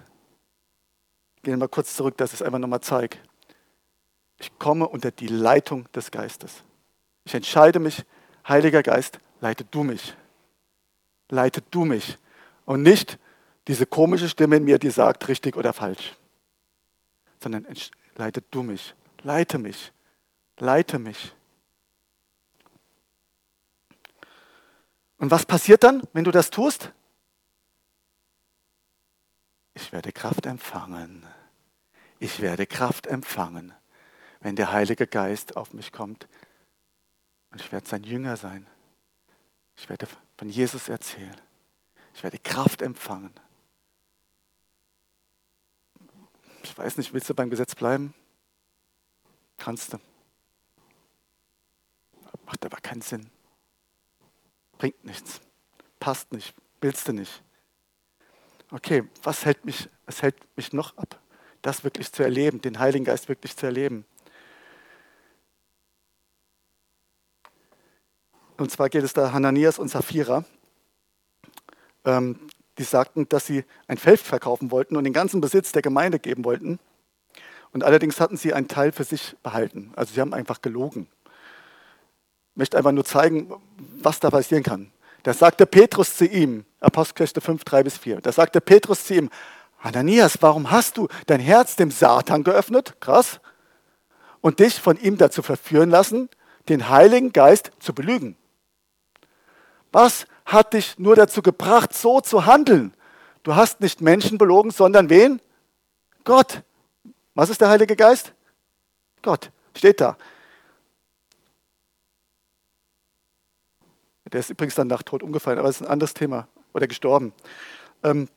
Gehen 1.42 1.55
wir 1.55 1.57
mal 1.57 1.68
kurz 1.68 1.94
zurück, 1.94 2.16
dass 2.16 2.33
ich 2.33 2.40
es 2.40 2.42
einfach 2.42 2.59
nochmal 2.59 2.81
zeige. 2.81 3.16
Ich 4.38 4.59
komme 4.59 4.88
unter 4.88 5.11
die 5.11 5.29
Leitung 5.29 5.90
des 5.92 6.11
Geistes. 6.11 6.64
Ich 7.24 7.35
entscheide 7.35 7.79
mich, 7.79 8.05
Heiliger 8.46 8.83
Geist, 8.83 9.20
leite 9.40 9.64
du 9.64 9.83
mich. 9.83 10.14
Leite 11.29 11.62
du 11.70 11.85
mich. 11.85 12.18
Und 12.64 12.83
nicht 12.83 13.18
diese 13.68 13.87
komische 13.87 14.29
Stimme 14.29 14.57
in 14.57 14.64
mir, 14.64 14.79
die 14.79 14.90
sagt, 14.90 15.29
richtig 15.29 15.57
oder 15.57 15.72
falsch. 15.72 16.16
Sondern 17.40 17.66
leite 18.16 18.42
du 18.51 18.62
mich 18.62 18.94
leite 19.22 19.59
mich, 19.59 19.92
leite 20.59 20.98
mich. 20.98 21.35
Und 25.18 25.31
was 25.31 25.44
passiert 25.44 25.83
dann, 25.83 26.02
wenn 26.12 26.24
du 26.24 26.31
das 26.31 26.50
tust? 26.50 26.92
Ich 29.74 29.92
werde 29.92 30.12
Kraft 30.12 30.46
empfangen. 30.46 31.26
Ich 32.18 32.40
werde 32.40 32.66
Kraft 32.66 33.07
empfangen. 33.07 33.74
wenn 34.40 34.57
der 34.57 34.70
Heilige 34.72 35.07
Geist 35.07 35.57
auf 35.57 35.72
mich 35.72 35.92
kommt. 35.92 36.28
Und 37.50 37.61
ich 37.61 37.72
werde 37.72 37.88
sein 37.88 38.04
Jünger 38.04 38.37
sein. 38.37 38.66
Ich 39.76 39.88
werde 39.88 40.07
von 40.37 40.48
Jesus 40.48 40.88
erzählen. 40.88 41.40
Ich 42.14 42.22
werde 42.22 42.38
Kraft 42.38 42.83
empfangen. 42.83 43.33
Ich 46.62 46.76
weiß 46.76 46.96
nicht, 46.98 47.12
willst 47.12 47.28
du 47.31 47.35
beim 47.35 47.50
Gesetz 47.50 47.74
bleiben? 47.74 48.14
Kannst 49.59 49.92
du. 49.92 49.99
Macht 52.47 52.64
aber 52.64 52.79
keinen 52.79 53.03
Sinn. 53.03 53.29
Bringt 54.79 55.05
nichts. 55.05 55.40
Passt 56.01 56.33
nicht. 56.33 56.55
Willst 56.81 57.07
du 57.07 57.12
nicht. 57.12 57.42
Okay, 58.71 59.05
was 59.23 59.44
hält 59.44 59.64
mich, 59.64 59.88
was 60.07 60.23
hält 60.23 60.37
mich 60.57 60.73
noch 60.73 60.97
ab, 60.97 61.21
das 61.62 61.85
wirklich 61.85 62.12
zu 62.12 62.23
erleben, 62.23 62.61
den 62.61 62.79
Heiligen 62.79 63.05
Geist 63.05 63.29
wirklich 63.29 63.57
zu 63.57 63.66
erleben? 63.66 64.05
Und 68.59 68.71
zwar 68.71 68.88
geht 68.88 69.05
es 69.05 69.12
da 69.12 69.33
Hananias 69.33 69.79
und 69.79 69.88
Sapphira. 69.88 70.44
Ähm, 72.05 72.49
die 72.77 72.85
sagten, 72.85 73.29
dass 73.29 73.47
sie 73.47 73.64
ein 73.87 73.99
Feld 73.99 74.21
verkaufen 74.21 74.71
wollten 74.71 74.97
und 74.97 75.05
den 75.05 75.12
ganzen 75.12 75.40
Besitz 75.40 75.73
der 75.73 75.83
Gemeinde 75.83 76.18
geben 76.18 76.44
wollten. 76.44 76.79
Und 77.72 77.85
allerdings 77.85 78.20
hatten 78.20 78.37
sie 78.37 78.54
einen 78.54 78.68
Teil 78.68 78.92
für 78.92 79.04
sich 79.04 79.37
behalten. 79.42 79.92
Also 79.96 80.14
sie 80.14 80.20
haben 80.20 80.35
einfach 80.35 80.62
gelogen. 80.62 81.09
Ich 82.52 82.57
möchte 82.57 82.76
einfach 82.76 82.92
nur 82.92 83.04
zeigen, 83.04 83.52
was 84.00 84.20
da 84.20 84.31
passieren 84.31 84.62
kann. 84.62 84.90
Da 85.22 85.35
sagte 85.35 85.66
Petrus 85.66 86.16
zu 86.16 86.26
ihm, 86.26 86.64
Apostelgeschichte 86.81 87.40
5, 87.40 87.64
3 87.64 87.83
bis 87.83 87.98
4, 87.98 88.20
da 88.20 88.33
sagte 88.33 88.61
Petrus 88.61 89.04
zu 89.04 89.14
ihm, 89.14 89.31
Ananias, 89.81 90.38
warum 90.40 90.70
hast 90.70 90.96
du 90.96 91.09
dein 91.26 91.40
Herz 91.40 91.76
dem 91.76 91.90
Satan 91.90 92.42
geöffnet? 92.42 92.94
Krass. 93.00 93.40
Und 94.40 94.61
dich 94.61 94.81
von 94.81 94.98
ihm 94.98 95.18
dazu 95.18 95.42
verführen 95.42 95.90
lassen, 95.90 96.28
den 96.68 96.88
Heiligen 96.88 97.33
Geist 97.33 97.70
zu 97.78 97.94
belügen. 97.94 98.37
Was 99.92 100.26
hat 100.44 100.74
dich 100.74 100.98
nur 100.98 101.16
dazu 101.16 101.42
gebracht, 101.42 101.94
so 101.94 102.20
zu 102.20 102.46
handeln? 102.46 102.94
Du 103.42 103.54
hast 103.54 103.81
nicht 103.81 104.00
Menschen 104.00 104.38
belogen, 104.38 104.70
sondern 104.70 105.11
wen? 105.11 105.40
Gott. 106.24 106.62
Was 107.38 107.51
ist 107.51 107.61
der 107.61 107.68
Heilige 107.68 107.94
Geist? 107.94 108.35
Gott. 109.22 109.53
Steht 109.72 110.01
da. 110.01 110.18
Der 114.24 114.40
ist 114.40 114.51
übrigens 114.51 114.74
dann 114.74 114.88
nach 114.88 115.05
Tod 115.05 115.22
umgefallen, 115.22 115.61
aber 115.61 115.68
das 115.68 115.77
ist 115.77 115.87
ein 115.87 115.92
anderes 115.92 116.14
Thema. 116.14 116.48
Oder 116.74 116.88
gestorben. 116.88 117.33
Ähm, 118.03 118.29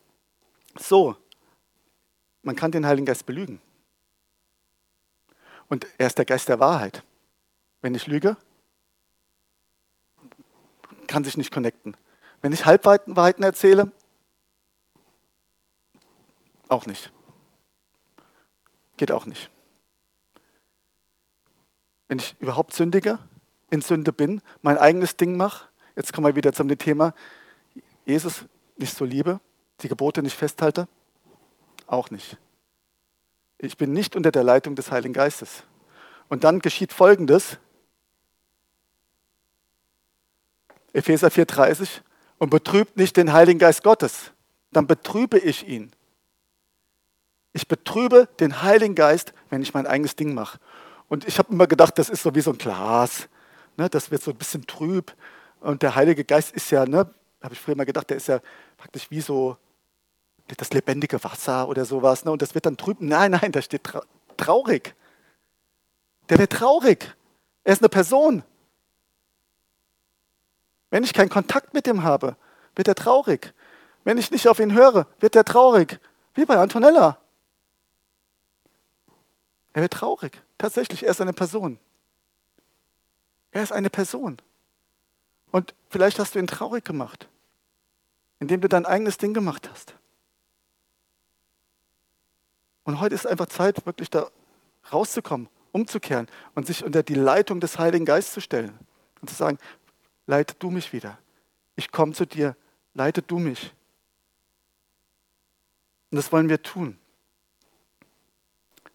so, 0.78 1.16
man 2.42 2.54
kann 2.54 2.70
den 2.70 2.86
Heiligen 2.86 3.04
Geist 3.04 3.26
belügen. 3.26 3.60
Und 5.66 5.84
er 5.98 6.06
ist 6.06 6.18
der 6.18 6.24
Geist 6.24 6.48
der 6.48 6.60
Wahrheit. 6.60 7.02
Wenn 7.80 7.96
ich 7.96 8.06
lüge, 8.06 8.36
kann 11.08 11.24
sich 11.24 11.36
nicht 11.36 11.52
connecten. 11.52 11.96
Wenn 12.40 12.52
ich 12.52 12.66
Halbwahrheiten 12.66 13.42
erzähle, 13.42 13.90
auch 16.68 16.86
nicht. 16.86 17.10
Geht 18.96 19.12
auch 19.12 19.26
nicht. 19.26 19.50
Wenn 22.08 22.18
ich 22.18 22.36
überhaupt 22.40 22.74
sündige, 22.74 23.18
in 23.70 23.80
Sünde 23.80 24.12
bin, 24.12 24.42
mein 24.60 24.76
eigenes 24.76 25.16
Ding 25.16 25.36
mache, 25.36 25.66
jetzt 25.96 26.12
kommen 26.12 26.26
wir 26.26 26.36
wieder 26.36 26.52
zum 26.52 26.68
Thema, 26.76 27.14
Jesus 28.04 28.44
nicht 28.76 28.94
so 28.94 29.04
liebe, 29.04 29.40
die 29.80 29.88
Gebote 29.88 30.22
nicht 30.22 30.36
festhalte, 30.36 30.88
auch 31.86 32.10
nicht. 32.10 32.36
Ich 33.58 33.76
bin 33.76 33.92
nicht 33.92 34.16
unter 34.16 34.30
der 34.30 34.44
Leitung 34.44 34.74
des 34.74 34.90
Heiligen 34.90 35.14
Geistes. 35.14 35.62
Und 36.28 36.44
dann 36.44 36.58
geschieht 36.58 36.92
Folgendes, 36.92 37.58
Epheser 40.92 41.28
4,30, 41.28 42.00
und 42.38 42.50
betrübt 42.50 42.96
nicht 42.96 43.16
den 43.16 43.32
Heiligen 43.32 43.58
Geist 43.58 43.84
Gottes, 43.84 44.32
dann 44.72 44.86
betrübe 44.86 45.38
ich 45.38 45.66
ihn. 45.68 45.92
Ich 47.52 47.68
betrübe 47.68 48.28
den 48.40 48.62
Heiligen 48.62 48.94
Geist, 48.94 49.34
wenn 49.50 49.62
ich 49.62 49.74
mein 49.74 49.86
eigenes 49.86 50.16
Ding 50.16 50.34
mache. 50.34 50.58
Und 51.08 51.28
ich 51.28 51.38
habe 51.38 51.52
immer 51.52 51.66
gedacht, 51.66 51.98
das 51.98 52.08
ist 52.08 52.22
so 52.22 52.34
wie 52.34 52.40
so 52.40 52.52
ein 52.52 52.58
Glas. 52.58 53.28
Ne, 53.76 53.90
das 53.90 54.10
wird 54.10 54.22
so 54.22 54.30
ein 54.30 54.36
bisschen 54.36 54.66
trüb. 54.66 55.14
Und 55.60 55.82
der 55.82 55.94
Heilige 55.94 56.24
Geist 56.24 56.52
ist 56.52 56.70
ja, 56.70 56.86
ne, 56.86 57.12
habe 57.42 57.54
ich 57.54 57.60
früher 57.60 57.76
mal 57.76 57.84
gedacht, 57.84 58.08
der 58.08 58.16
ist 58.16 58.28
ja 58.28 58.40
praktisch 58.78 59.10
wie 59.10 59.20
so 59.20 59.56
das 60.56 60.72
lebendige 60.72 61.22
Wasser 61.22 61.68
oder 61.68 61.84
sowas. 61.84 62.24
Ne, 62.24 62.32
und 62.32 62.40
das 62.40 62.54
wird 62.54 62.66
dann 62.66 62.76
trüb. 62.76 62.98
Nein, 63.00 63.32
nein, 63.32 63.52
da 63.52 63.60
steht 63.60 63.84
tra 63.84 64.02
traurig. 64.36 64.94
Der 66.30 66.38
wird 66.38 66.52
traurig. 66.52 67.14
Er 67.64 67.74
ist 67.74 67.82
eine 67.82 67.88
Person. 67.90 68.42
Wenn 70.90 71.04
ich 71.04 71.12
keinen 71.12 71.28
Kontakt 71.28 71.74
mit 71.74 71.86
ihm 71.86 72.02
habe, 72.02 72.36
wird 72.74 72.88
er 72.88 72.94
traurig. 72.94 73.52
Wenn 74.04 74.18
ich 74.18 74.30
nicht 74.30 74.48
auf 74.48 74.58
ihn 74.58 74.72
höre, 74.72 75.06
wird 75.20 75.36
er 75.36 75.44
traurig. 75.44 76.00
Wie 76.34 76.44
bei 76.44 76.56
Antonella. 76.56 77.18
Er 79.72 79.82
wird 79.82 79.92
traurig. 79.92 80.42
Tatsächlich, 80.58 81.02
er 81.02 81.10
ist 81.10 81.20
eine 81.20 81.32
Person. 81.32 81.78
Er 83.50 83.62
ist 83.62 83.72
eine 83.72 83.90
Person. 83.90 84.40
Und 85.50 85.74
vielleicht 85.90 86.18
hast 86.18 86.34
du 86.34 86.38
ihn 86.38 86.46
traurig 86.46 86.84
gemacht, 86.84 87.28
indem 88.40 88.60
du 88.60 88.68
dein 88.68 88.86
eigenes 88.86 89.18
Ding 89.18 89.34
gemacht 89.34 89.68
hast. 89.70 89.94
Und 92.84 93.00
heute 93.00 93.14
ist 93.14 93.26
einfach 93.26 93.46
Zeit, 93.46 93.86
wirklich 93.86 94.10
da 94.10 94.30
rauszukommen, 94.92 95.48
umzukehren 95.70 96.28
und 96.54 96.66
sich 96.66 96.84
unter 96.84 97.02
die 97.02 97.14
Leitung 97.14 97.60
des 97.60 97.78
Heiligen 97.78 98.04
Geistes 98.04 98.34
zu 98.34 98.40
stellen 98.40 98.76
und 99.20 99.28
zu 99.28 99.36
sagen, 99.36 99.58
leite 100.26 100.54
du 100.58 100.70
mich 100.70 100.92
wieder. 100.92 101.18
Ich 101.76 101.92
komme 101.92 102.12
zu 102.12 102.26
dir, 102.26 102.56
leite 102.94 103.22
du 103.22 103.38
mich. 103.38 103.72
Und 106.10 106.16
das 106.16 106.32
wollen 106.32 106.48
wir 106.48 106.62
tun. 106.62 106.98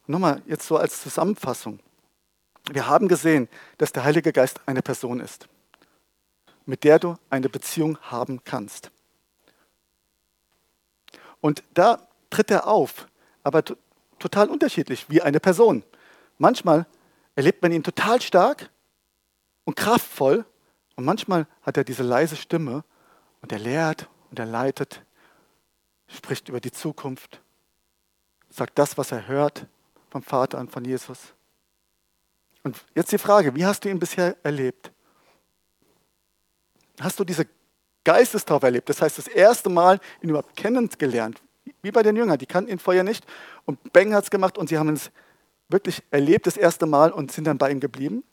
Nochmal, 0.08 0.42
jetzt 0.46 0.66
so 0.66 0.78
als 0.78 1.02
Zusammenfassung. 1.02 1.80
Wir 2.72 2.88
haben 2.88 3.10
gesehen, 3.10 3.50
dass 3.78 3.92
der 3.92 4.06
Heilige 4.06 4.32
Geist 4.32 4.62
eine 4.66 4.82
Person 4.82 5.20
ist, 5.20 5.50
mit 6.66 6.86
der 6.86 6.98
du 6.98 7.18
eine 7.30 7.50
Beziehung 7.50 7.98
haben 8.02 8.42
kannst. 8.46 8.90
Und 11.42 11.64
da 11.74 12.08
tritt 12.30 12.52
er 12.52 12.68
auf, 12.68 13.08
aber 13.44 13.64
total 14.18 14.50
unterschiedlich 14.50 15.10
wie 15.10 15.22
eine 15.22 15.42
Person. 15.42 15.84
Manchmal 16.38 16.88
erlebt 17.36 17.62
man 17.62 17.74
ihn 17.74 17.84
total 17.84 18.22
stark 18.22 18.70
und 19.66 19.76
kraftvoll 19.76 20.46
und 20.96 21.04
manchmal 21.04 21.48
hat 21.64 21.76
er 21.76 21.84
diese 21.84 22.04
leise 22.04 22.38
Stimme 22.38 22.86
und 23.42 23.52
er 23.52 23.60
lehrt 23.60 24.08
und 24.32 24.40
er 24.40 24.46
leitet, 24.46 25.04
spricht 26.08 26.48
über 26.48 26.62
die 26.62 26.72
Zukunft, 26.72 27.42
sagt 28.50 28.80
das, 28.80 28.98
was 28.98 29.12
er 29.12 29.28
hört 29.28 29.68
vom 30.10 30.24
Vater 30.24 30.60
und 30.60 30.72
von 30.72 30.84
Jesus. 30.86 31.34
Und 32.64 32.84
jetzt 32.96 33.12
die 33.12 33.18
Frage, 33.18 33.56
wie 33.56 33.66
hast 33.66 33.84
du 33.86 33.90
ihn 33.90 34.00
bisher 34.00 34.36
erlebt? 34.44 34.92
Hast 37.00 37.20
du 37.20 37.24
diese 37.24 37.48
Geistestaufe 38.04 38.66
erlebt? 38.66 38.90
Das 38.90 39.02
heißt, 39.02 39.18
das 39.18 39.28
erste 39.28 39.70
Mal 39.70 40.00
ihn 40.22 40.30
überhaupt 40.30 40.56
kennengelernt, 40.56 41.42
wie 41.82 41.92
bei 41.92 42.04
den 42.04 42.16
Jüngern, 42.16 42.38
die 42.38 42.46
kannten 42.46 42.72
ihn 42.72 42.80
vorher 42.80 43.04
nicht 43.04 43.26
und 43.66 43.94
Beng 43.94 44.14
hat 44.14 44.24
es 44.24 44.30
gemacht 44.30 44.58
und 44.58 44.70
sie 44.70 44.78
haben 44.78 44.90
es 44.90 45.12
wirklich 45.70 46.04
erlebt 46.12 46.48
das 46.48 46.58
erste 46.58 46.86
Mal 46.86 47.12
und 47.12 47.32
sind 47.32 47.46
dann 47.46 47.58
bei 47.58 47.72
ihm 47.72 47.80
geblieben. 47.80 48.24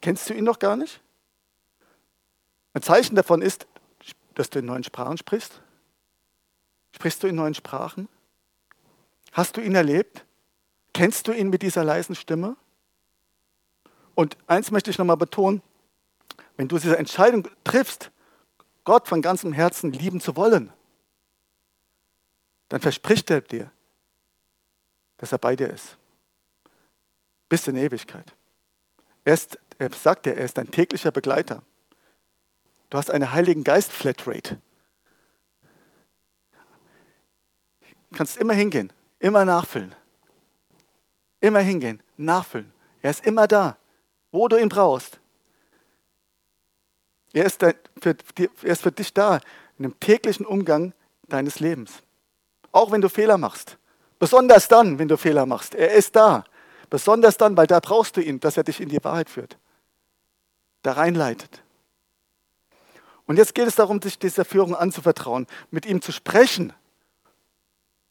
Kennst 0.00 0.28
du 0.28 0.34
ihn 0.34 0.44
noch 0.44 0.58
gar 0.58 0.76
nicht? 0.76 1.00
Ein 2.74 2.82
Zeichen 2.82 3.16
davon 3.16 3.40
ist, 3.40 3.66
dass 4.34 4.50
du 4.50 4.58
in 4.58 4.66
neuen 4.66 4.84
Sprachen 4.84 5.16
sprichst. 5.16 5.60
Sprichst 6.94 7.22
du 7.22 7.26
in 7.26 7.36
neuen 7.36 7.54
Sprachen? 7.54 8.08
Hast 9.32 9.56
du 9.56 9.60
ihn 9.60 9.74
erlebt? 9.74 10.24
Kennst 10.94 11.28
du 11.28 11.32
ihn 11.32 11.50
mit 11.50 11.60
dieser 11.62 11.84
leisen 11.84 12.14
Stimme? 12.14 12.56
Und 14.14 14.38
eins 14.46 14.70
möchte 14.70 14.90
ich 14.90 14.96
nochmal 14.96 15.16
betonen, 15.16 15.60
wenn 16.56 16.68
du 16.68 16.78
diese 16.78 16.96
Entscheidung 16.96 17.48
triffst, 17.64 18.12
Gott 18.84 19.08
von 19.08 19.20
ganzem 19.20 19.52
Herzen 19.52 19.92
lieben 19.92 20.20
zu 20.20 20.36
wollen, 20.36 20.72
dann 22.68 22.80
verspricht 22.80 23.30
er 23.30 23.40
dir, 23.40 23.70
dass 25.16 25.32
er 25.32 25.38
bei 25.38 25.56
dir 25.56 25.68
ist. 25.68 25.96
Bis 27.48 27.66
in 27.66 27.76
Ewigkeit. 27.76 28.34
Er, 29.24 29.34
ist, 29.34 29.58
er 29.78 29.92
sagt 29.92 30.26
dir, 30.26 30.36
er 30.36 30.44
ist 30.44 30.58
dein 30.58 30.70
täglicher 30.70 31.10
Begleiter. 31.10 31.62
Du 32.90 32.98
hast 32.98 33.10
eine 33.10 33.32
Heiligen 33.32 33.64
Geist 33.64 33.90
Flatrate. 33.90 34.60
Du 38.10 38.18
kannst 38.18 38.36
immer 38.36 38.54
hingehen, 38.54 38.92
immer 39.18 39.44
nachfüllen. 39.44 39.94
Immer 41.44 41.60
hingehen, 41.60 42.02
nachfüllen. 42.16 42.72
Er 43.02 43.10
ist 43.10 43.26
immer 43.26 43.46
da, 43.46 43.76
wo 44.32 44.48
du 44.48 44.56
ihn 44.56 44.70
brauchst. 44.70 45.20
Er 47.34 47.44
ist, 47.44 47.60
für, 47.60 48.16
er 48.40 48.48
ist 48.62 48.80
für 48.80 48.90
dich 48.90 49.12
da, 49.12 49.40
in 49.76 49.82
dem 49.82 50.00
täglichen 50.00 50.46
Umgang 50.46 50.94
deines 51.28 51.60
Lebens. 51.60 52.02
Auch 52.72 52.92
wenn 52.92 53.02
du 53.02 53.10
Fehler 53.10 53.36
machst. 53.36 53.76
Besonders 54.18 54.68
dann, 54.68 54.98
wenn 54.98 55.06
du 55.06 55.18
Fehler 55.18 55.44
machst. 55.44 55.74
Er 55.74 55.92
ist 55.92 56.16
da. 56.16 56.44
Besonders 56.88 57.36
dann, 57.36 57.58
weil 57.58 57.66
da 57.66 57.78
brauchst 57.78 58.16
du 58.16 58.22
ihn, 58.22 58.40
dass 58.40 58.56
er 58.56 58.64
dich 58.64 58.80
in 58.80 58.88
die 58.88 59.04
Wahrheit 59.04 59.28
führt, 59.28 59.58
da 60.80 60.92
reinleitet. 60.92 61.62
Und 63.26 63.36
jetzt 63.36 63.54
geht 63.54 63.68
es 63.68 63.74
darum, 63.74 64.00
sich 64.00 64.18
dieser 64.18 64.46
Führung 64.46 64.74
anzuvertrauen, 64.74 65.46
mit 65.70 65.84
ihm 65.84 66.00
zu 66.00 66.10
sprechen, 66.10 66.72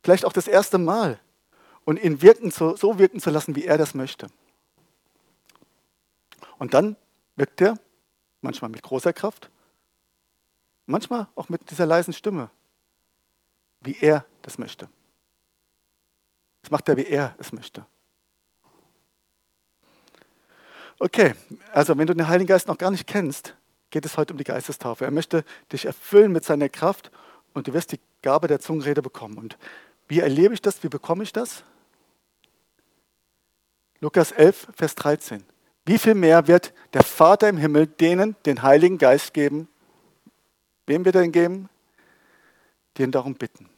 vielleicht 0.03 0.23
auch 0.23 0.33
das 0.33 0.47
erste 0.47 0.77
Mal, 0.77 1.19
und 1.85 2.01
ihn 2.01 2.21
wirken 2.21 2.51
zu, 2.51 2.75
so 2.75 2.99
wirken 2.99 3.19
zu 3.19 3.29
lassen, 3.29 3.55
wie 3.55 3.65
er 3.65 3.77
das 3.77 3.93
möchte. 3.93 4.27
Und 6.57 6.73
dann 6.73 6.95
wirkt 7.35 7.61
er 7.61 7.77
manchmal 8.41 8.69
mit 8.69 8.83
großer 8.83 9.13
Kraft, 9.13 9.49
manchmal 10.85 11.27
auch 11.35 11.49
mit 11.49 11.69
dieser 11.69 11.85
leisen 11.85 12.13
Stimme, 12.13 12.49
wie 13.81 13.97
er 13.99 14.25
das 14.41 14.57
möchte. 14.57 14.89
Das 16.61 16.71
macht 16.71 16.87
er, 16.87 16.97
wie 16.97 17.05
er 17.05 17.35
es 17.37 17.51
möchte. 17.51 17.85
Okay, 20.99 21.33
also 21.73 21.97
wenn 21.97 22.07
du 22.07 22.13
den 22.13 22.27
Heiligen 22.27 22.47
Geist 22.47 22.67
noch 22.67 22.77
gar 22.77 22.91
nicht 22.91 23.07
kennst, 23.07 23.55
geht 23.89 24.05
es 24.05 24.15
heute 24.15 24.33
um 24.33 24.37
die 24.37 24.45
Geistestaufe. 24.45 25.03
Er 25.03 25.11
möchte 25.11 25.43
dich 25.71 25.85
erfüllen 25.85 26.31
mit 26.31 26.45
seiner 26.45 26.69
Kraft 26.69 27.11
und 27.53 27.67
du 27.67 27.73
wirst 27.73 27.91
die 27.91 27.99
Gabe 28.21 28.47
der 28.47 28.59
Zungenrede 28.59 29.01
bekommen. 29.01 29.37
Und 29.37 29.57
wie 30.07 30.19
erlebe 30.19 30.53
ich 30.53 30.61
das? 30.61 30.83
Wie 30.83 30.89
bekomme 30.89 31.23
ich 31.23 31.33
das? 31.33 31.63
Lukas 34.03 34.33
11, 34.33 34.67
Vers 34.75 34.95
13. 34.95 35.45
Wie 35.85 35.97
viel 35.97 36.13
mehr 36.13 36.45
wird 36.49 36.73
der 36.91 37.03
Vater 37.03 37.47
im 37.47 37.55
Himmel 37.55 37.87
denen 37.87 38.35
den 38.45 38.61
Heiligen 38.61 38.97
Geist 38.97 39.33
geben? 39.33 39.69
Wem 40.85 41.05
wird 41.05 41.15
er 41.15 41.23
ihn 41.23 41.31
geben? 41.31 41.69
Die 42.97 43.03
ihn 43.03 43.13
darum 43.13 43.35
bitten. 43.35 43.69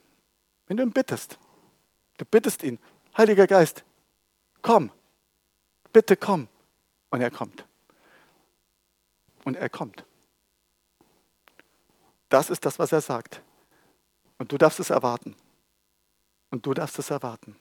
Wenn 0.66 0.78
du 0.78 0.84
ihn 0.84 0.92
bittest, 0.92 1.38
du 2.18 2.26
bittest 2.26 2.64
ihn, 2.64 2.80
Heiliger 3.16 3.46
Geist, 3.46 3.84
komm, 4.64 4.90
bitte 5.94 6.18
komm. 6.18 6.48
Und 7.12 7.22
er 7.22 7.30
kommt. 7.30 7.64
Und 9.44 9.58
er 9.58 9.70
kommt. 9.70 10.06
Das 12.30 12.50
ist 12.50 12.66
das, 12.66 12.80
was 12.80 12.92
er 12.92 13.02
sagt. 13.02 13.44
Und 14.40 14.52
du 14.52 14.58
darfst 14.58 14.80
es 14.80 14.90
erwarten. 14.90 15.36
Und 16.50 16.66
du 16.66 16.74
darfst 16.74 16.98
es 16.98 17.12
erwarten. 17.12 17.56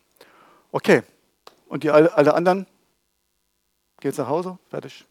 Okay. 0.73 1.03
Und 1.75 1.83
die 1.83 1.91
alle, 1.91 2.15
alle 2.15 2.35
anderen? 2.35 2.69
Geht's 3.99 4.17
nach 4.17 4.29
Hause? 4.29 4.61
Fertig. 4.71 5.05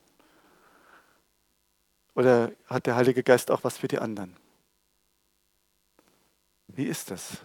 Oder 2.16 2.53
hat 2.68 2.86
der 2.86 2.95
Heilige 2.95 3.22
Geist 3.22 3.51
auch 3.51 3.66
was 3.66 3.78
für 3.78 3.89
die 3.89 3.99
anderen? 3.99 4.38
Wie 6.70 6.86
ist 6.86 7.11
das? 7.11 7.39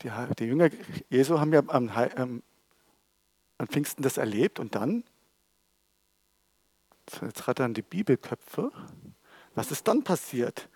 Die, 0.00 0.10
die 0.38 0.44
Jünger 0.44 0.70
Jesu 1.10 1.38
haben 1.38 1.52
ja 1.52 1.62
am, 1.66 1.90
am, 1.90 2.42
an 3.58 3.66
Pfingsten 3.66 4.02
das 4.02 4.16
erlebt 4.16 4.58
und 4.58 4.74
dann, 4.74 5.04
jetzt 7.20 7.46
hat 7.46 7.60
er 7.60 7.68
die 7.68 7.82
Bibelköpfe. 7.82 8.72
Was 9.54 9.70
ist 9.70 9.86
dann 9.88 10.04
passiert? 10.04 10.70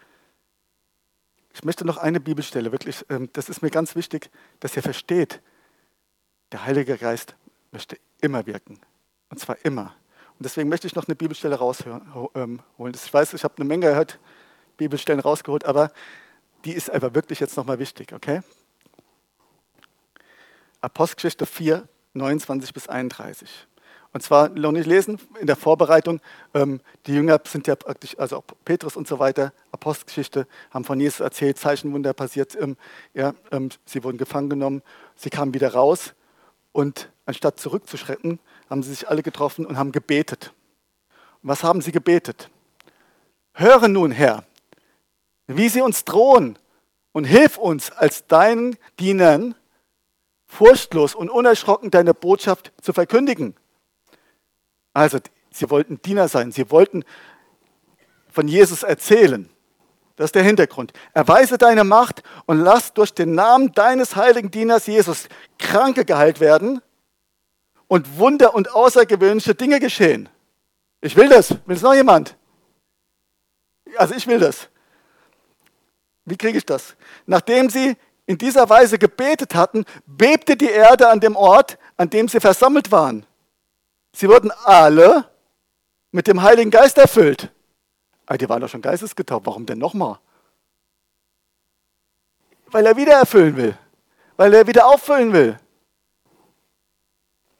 Ich 1.54 1.64
möchte 1.64 1.86
noch 1.86 1.96
eine 1.96 2.20
Bibelstelle, 2.20 2.70
wirklich, 2.70 3.06
ähm, 3.08 3.30
das 3.32 3.48
ist 3.48 3.62
mir 3.62 3.70
ganz 3.70 3.96
wichtig, 3.96 4.30
dass 4.60 4.76
ihr 4.76 4.82
versteht, 4.82 5.40
der 6.52 6.64
Heilige 6.64 6.96
Geist 6.96 7.34
möchte 7.70 7.98
immer 8.20 8.46
wirken. 8.46 8.78
Und 9.30 9.38
zwar 9.38 9.56
immer. 9.64 9.94
Und 10.38 10.44
deswegen 10.44 10.68
möchte 10.68 10.86
ich 10.86 10.94
noch 10.94 11.06
eine 11.06 11.16
Bibelstelle 11.16 11.56
rausholen. 11.56 12.02
Ähm, 12.34 12.60
ich 12.94 13.12
weiß, 13.12 13.34
ich 13.34 13.44
habe 13.44 13.54
eine 13.56 13.64
Menge 13.64 13.88
gehört, 13.88 14.18
Bibelstellen 14.76 15.20
rausgeholt, 15.20 15.64
aber 15.64 15.90
die 16.64 16.72
ist 16.72 16.90
einfach 16.90 17.14
wirklich 17.14 17.40
jetzt 17.40 17.56
nochmal 17.56 17.78
wichtig, 17.78 18.12
okay? 18.12 18.42
Apostelgeschichte 20.80 21.44
4, 21.44 21.88
29 22.14 22.72
bis 22.72 22.88
31. 22.88 23.66
Und 24.12 24.22
zwar 24.22 24.48
noch 24.48 24.72
nicht 24.72 24.86
lesen 24.86 25.20
in 25.38 25.46
der 25.46 25.56
Vorbereitung. 25.56 26.20
Ähm, 26.54 26.80
die 27.06 27.14
Jünger 27.14 27.40
sind 27.44 27.66
ja 27.66 27.76
praktisch, 27.76 28.18
also 28.18 28.38
auch 28.38 28.44
Petrus 28.64 28.96
und 28.96 29.06
so 29.06 29.18
weiter, 29.18 29.52
Apostelgeschichte, 29.70 30.46
haben 30.70 30.84
von 30.84 30.98
Jesus 30.98 31.20
erzählt, 31.20 31.58
Zeichenwunder 31.58 32.14
passiert. 32.14 32.56
Ähm, 32.60 32.76
ja, 33.12 33.34
ähm, 33.50 33.68
sie 33.84 34.02
wurden 34.04 34.16
gefangen 34.16 34.48
genommen, 34.48 34.82
sie 35.14 35.30
kamen 35.30 35.52
wieder 35.52 35.74
raus 35.74 36.14
und 36.72 37.10
anstatt 37.26 37.58
zurückzuschrecken, 37.58 38.40
haben 38.70 38.82
sie 38.82 38.90
sich 38.90 39.08
alle 39.08 39.22
getroffen 39.22 39.66
und 39.66 39.76
haben 39.78 39.92
gebetet. 39.92 40.52
Und 41.42 41.48
was 41.50 41.62
haben 41.62 41.80
sie 41.80 41.92
gebetet? 41.92 42.50
Höre 43.52 43.88
nun, 43.88 44.10
Herr, 44.12 44.44
wie 45.46 45.68
sie 45.68 45.80
uns 45.80 46.04
drohen 46.04 46.58
und 47.12 47.24
hilf 47.24 47.58
uns 47.58 47.90
als 47.90 48.26
deinen 48.26 48.76
Dienern, 48.98 49.54
furchtlos 50.46 51.14
und 51.14 51.30
unerschrocken 51.30 51.90
deine 51.90 52.14
Botschaft 52.14 52.72
zu 52.80 52.92
verkündigen. 52.92 53.54
Also, 54.92 55.18
sie 55.50 55.70
wollten 55.70 56.00
Diener 56.00 56.28
sein, 56.28 56.52
sie 56.52 56.70
wollten 56.70 57.04
von 58.30 58.48
Jesus 58.48 58.82
erzählen. 58.82 59.50
Das 60.18 60.24
ist 60.24 60.34
der 60.34 60.42
Hintergrund. 60.42 60.92
Erweise 61.14 61.58
deine 61.58 61.84
Macht 61.84 62.24
und 62.44 62.58
lass 62.58 62.92
durch 62.92 63.14
den 63.14 63.36
Namen 63.36 63.70
deines 63.70 64.16
heiligen 64.16 64.50
Dieners 64.50 64.88
Jesus 64.88 65.28
Kranke 65.60 66.04
geheilt 66.04 66.40
werden 66.40 66.82
und 67.86 68.18
Wunder 68.18 68.52
und 68.52 68.74
außergewöhnliche 68.74 69.54
Dinge 69.54 69.78
geschehen. 69.78 70.28
Ich 71.00 71.14
will 71.14 71.28
das. 71.28 71.50
Will 71.66 71.76
es 71.76 71.82
noch 71.82 71.94
jemand? 71.94 72.36
Also 73.96 74.16
ich 74.16 74.26
will 74.26 74.40
das. 74.40 74.68
Wie 76.24 76.36
kriege 76.36 76.58
ich 76.58 76.66
das? 76.66 76.96
Nachdem 77.24 77.70
sie 77.70 77.96
in 78.26 78.38
dieser 78.38 78.68
Weise 78.68 78.98
gebetet 78.98 79.54
hatten, 79.54 79.84
bebte 80.04 80.56
die 80.56 80.68
Erde 80.68 81.10
an 81.10 81.20
dem 81.20 81.36
Ort, 81.36 81.78
an 81.96 82.10
dem 82.10 82.26
sie 82.26 82.40
versammelt 82.40 82.90
waren. 82.90 83.24
Sie 84.12 84.28
wurden 84.28 84.50
alle 84.64 85.30
mit 86.10 86.26
dem 86.26 86.42
Heiligen 86.42 86.72
Geist 86.72 86.98
erfüllt. 86.98 87.52
Aber 88.28 88.36
die 88.36 88.46
waren 88.46 88.60
doch 88.60 88.68
schon 88.68 88.82
geistesgetauft. 88.82 89.46
Warum 89.46 89.64
denn 89.64 89.78
nochmal? 89.78 90.18
Weil 92.66 92.84
er 92.84 92.94
wieder 92.94 93.14
erfüllen 93.14 93.56
will. 93.56 93.76
Weil 94.36 94.52
er 94.52 94.66
wieder 94.66 94.86
auffüllen 94.86 95.32
will. 95.32 95.58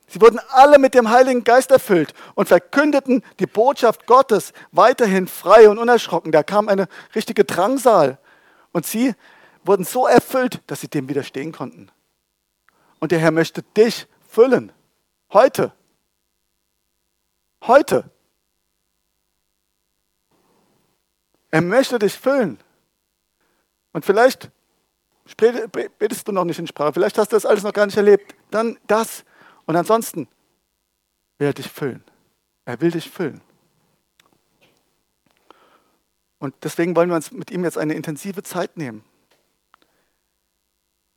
Sie 0.08 0.20
wurden 0.20 0.38
alle 0.50 0.78
mit 0.78 0.92
dem 0.92 1.08
Heiligen 1.08 1.42
Geist 1.42 1.70
erfüllt 1.70 2.12
und 2.34 2.48
verkündeten 2.48 3.24
die 3.40 3.46
Botschaft 3.46 4.04
Gottes 4.04 4.52
weiterhin 4.70 5.26
frei 5.26 5.70
und 5.70 5.78
unerschrocken. 5.78 6.32
Da 6.32 6.42
kam 6.42 6.68
eine 6.68 6.86
richtige 7.14 7.44
Drangsal. 7.44 8.18
Und 8.72 8.84
sie 8.84 9.14
wurden 9.64 9.86
so 9.86 10.06
erfüllt, 10.06 10.60
dass 10.66 10.82
sie 10.82 10.88
dem 10.88 11.08
widerstehen 11.08 11.52
konnten. 11.52 11.90
Und 13.00 13.10
der 13.10 13.20
Herr 13.20 13.30
möchte 13.30 13.62
dich 13.62 14.06
füllen. 14.28 14.70
Heute. 15.32 15.72
Heute. 17.62 18.10
Er 21.51 21.62
möchte 21.62 21.99
dich 21.99 22.14
füllen. 22.14 22.59
Und 23.92 24.05
vielleicht 24.05 24.51
betest 25.99 26.28
du 26.28 26.32
noch 26.32 26.44
nicht 26.44 26.59
in 26.59 26.66
Sprache, 26.66 26.92
vielleicht 26.92 27.18
hast 27.18 27.32
du 27.32 27.36
das 27.36 27.46
alles 27.46 27.62
noch 27.62 27.72
gar 27.72 27.86
nicht 27.86 27.96
erlebt. 27.96 28.34
Dann 28.51 28.78
das. 28.86 29.24
Und 29.66 29.76
ansonsten 29.76 30.28
will 31.38 31.49
er 31.49 31.55
dich 31.55 31.68
füllen. 31.68 32.05
Er 32.64 32.80
will 32.80 32.90
dich 32.90 33.11
füllen. 33.11 33.40
Und 36.38 36.55
deswegen 36.62 36.94
wollen 36.94 37.09
wir 37.09 37.16
uns 37.16 37.32
mit 37.32 37.51
ihm 37.51 37.64
jetzt 37.64 37.78
eine 37.78 37.94
intensive 37.94 38.42
Zeit 38.42 38.76
nehmen. 38.76 39.05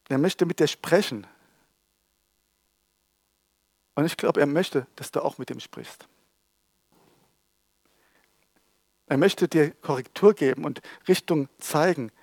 Er 0.09 0.17
möchte 0.17 0.45
mit 0.45 0.59
dir 0.59 0.67
sprechen. 0.67 1.27
Und 3.95 4.05
ich 4.05 4.17
glaube, 4.17 4.39
er 4.39 4.47
möchte, 4.47 4.87
dass 4.95 5.11
du 5.11 5.21
auch 5.21 5.37
mit 5.37 5.51
ihm 5.51 5.59
sprichst. 5.59 6.07
Er 9.11 9.17
möchte 9.17 9.49
dir 9.49 9.71
Korrektur 9.71 10.33
geben 10.33 10.63
und 10.63 10.81
Richtung 11.05 11.49
zeigen, 11.57 12.13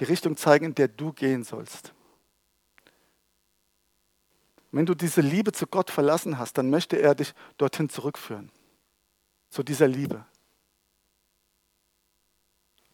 die 0.00 0.04
Richtung 0.04 0.36
zeigen, 0.36 0.64
in 0.64 0.74
der 0.74 0.88
du 0.88 1.12
gehen 1.12 1.44
sollst. 1.44 1.94
Wenn 4.72 4.84
du 4.84 4.96
diese 4.96 5.20
Liebe 5.20 5.52
zu 5.52 5.68
Gott 5.68 5.92
verlassen 5.92 6.38
hast, 6.38 6.58
dann 6.58 6.70
möchte 6.70 6.96
er 6.96 7.14
dich 7.14 7.34
dorthin 7.56 7.88
zurückführen, 7.88 8.50
zu 9.48 9.62
dieser 9.62 9.86
Liebe. 9.86 10.26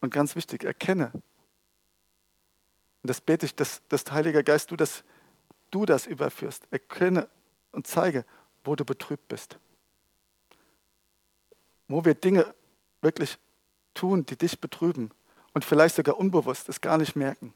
Und 0.01 0.13
ganz 0.13 0.35
wichtig, 0.35 0.63
erkenne, 0.63 1.11
und 1.13 1.23
das 3.01 3.21
bete 3.21 3.47
ich, 3.47 3.55
dass, 3.55 3.81
dass 3.87 4.11
Heiliger 4.11 4.43
Geist, 4.43 4.69
du 4.69 4.75
das, 4.75 5.03
du 5.71 5.87
das 5.87 6.05
überführst. 6.05 6.67
Erkenne 6.69 7.27
und 7.71 7.87
zeige, 7.87 8.23
wo 8.63 8.75
du 8.75 8.85
betrübt 8.85 9.27
bist. 9.29 9.57
Wo 11.87 12.05
wir 12.05 12.13
Dinge 12.13 12.53
wirklich 13.01 13.37
tun, 13.93 14.25
die 14.25 14.37
dich 14.37 14.59
betrüben 14.59 15.11
und 15.53 15.65
vielleicht 15.65 15.95
sogar 15.95 16.17
unbewusst 16.17 16.69
es 16.69 16.81
gar 16.81 16.97
nicht 16.97 17.15
merken. 17.15 17.53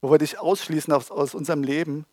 Wo 0.00 0.10
wir 0.10 0.18
dich 0.18 0.38
ausschließen 0.38 0.92
aus, 0.92 1.10
aus 1.10 1.34
unserem 1.34 1.62
Leben 1.62 2.06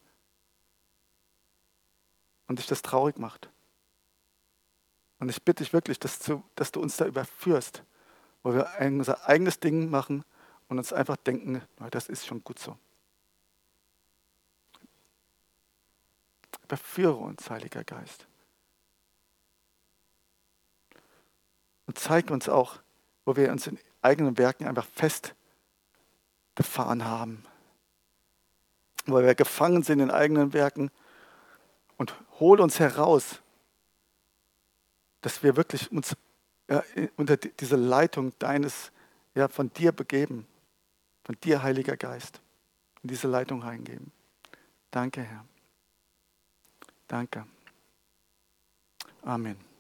und 2.47 2.59
dich 2.59 2.67
das 2.67 2.81
traurig 2.81 3.17
macht. 3.17 3.49
Und 5.19 5.29
ich 5.29 5.41
bitte 5.41 5.63
dich 5.63 5.73
wirklich, 5.73 5.99
dass 5.99 6.19
du, 6.19 6.43
dass 6.55 6.71
du 6.71 6.81
uns 6.81 6.97
da 6.97 7.05
überführst, 7.05 7.83
wo 8.43 8.53
wir 8.53 8.69
unser 8.79 9.27
eigenes 9.27 9.59
Ding 9.59 9.89
machen 9.89 10.23
und 10.67 10.77
uns 10.77 10.93
einfach 10.93 11.17
denken, 11.17 11.61
das 11.91 12.09
ist 12.09 12.25
schon 12.25 12.43
gut 12.43 12.59
so. 12.59 12.77
Beführe 16.67 17.15
uns, 17.15 17.49
Heiliger 17.49 17.83
Geist. 17.83 18.27
Und 21.87 21.99
zeig 21.99 22.31
uns 22.31 22.49
auch, 22.49 22.79
wo 23.25 23.35
wir 23.35 23.51
uns 23.51 23.67
in 23.67 23.77
eigenen 24.01 24.37
Werken 24.37 24.65
einfach 24.67 24.87
festgefahren 26.53 27.05
haben. 27.05 27.43
Wo 29.05 29.21
wir 29.21 29.35
gefangen 29.35 29.83
sind 29.83 29.99
in 29.99 30.09
eigenen 30.11 30.53
Werken. 30.53 30.89
Und 31.97 32.15
hol 32.39 32.59
uns 32.61 32.79
heraus, 32.79 33.41
dass 35.21 35.43
wir 35.43 35.55
wirklich 35.55 35.91
uns 35.91 36.15
ja, 36.69 36.83
unter 37.17 37.37
diese 37.37 37.75
Leitung 37.75 38.33
deines, 38.39 38.91
ja, 39.33 39.47
von 39.47 39.71
dir 39.73 39.91
begeben, 39.91 40.47
von 41.23 41.35
dir, 41.43 41.63
Heiliger 41.63 41.97
Geist, 41.97 42.41
in 43.03 43.09
diese 43.09 43.27
Leitung 43.27 43.61
reingeben. 43.61 44.11
Danke, 44.91 45.21
Herr. 45.21 45.45
Danke. 47.07 47.45
Amen. 49.23 49.74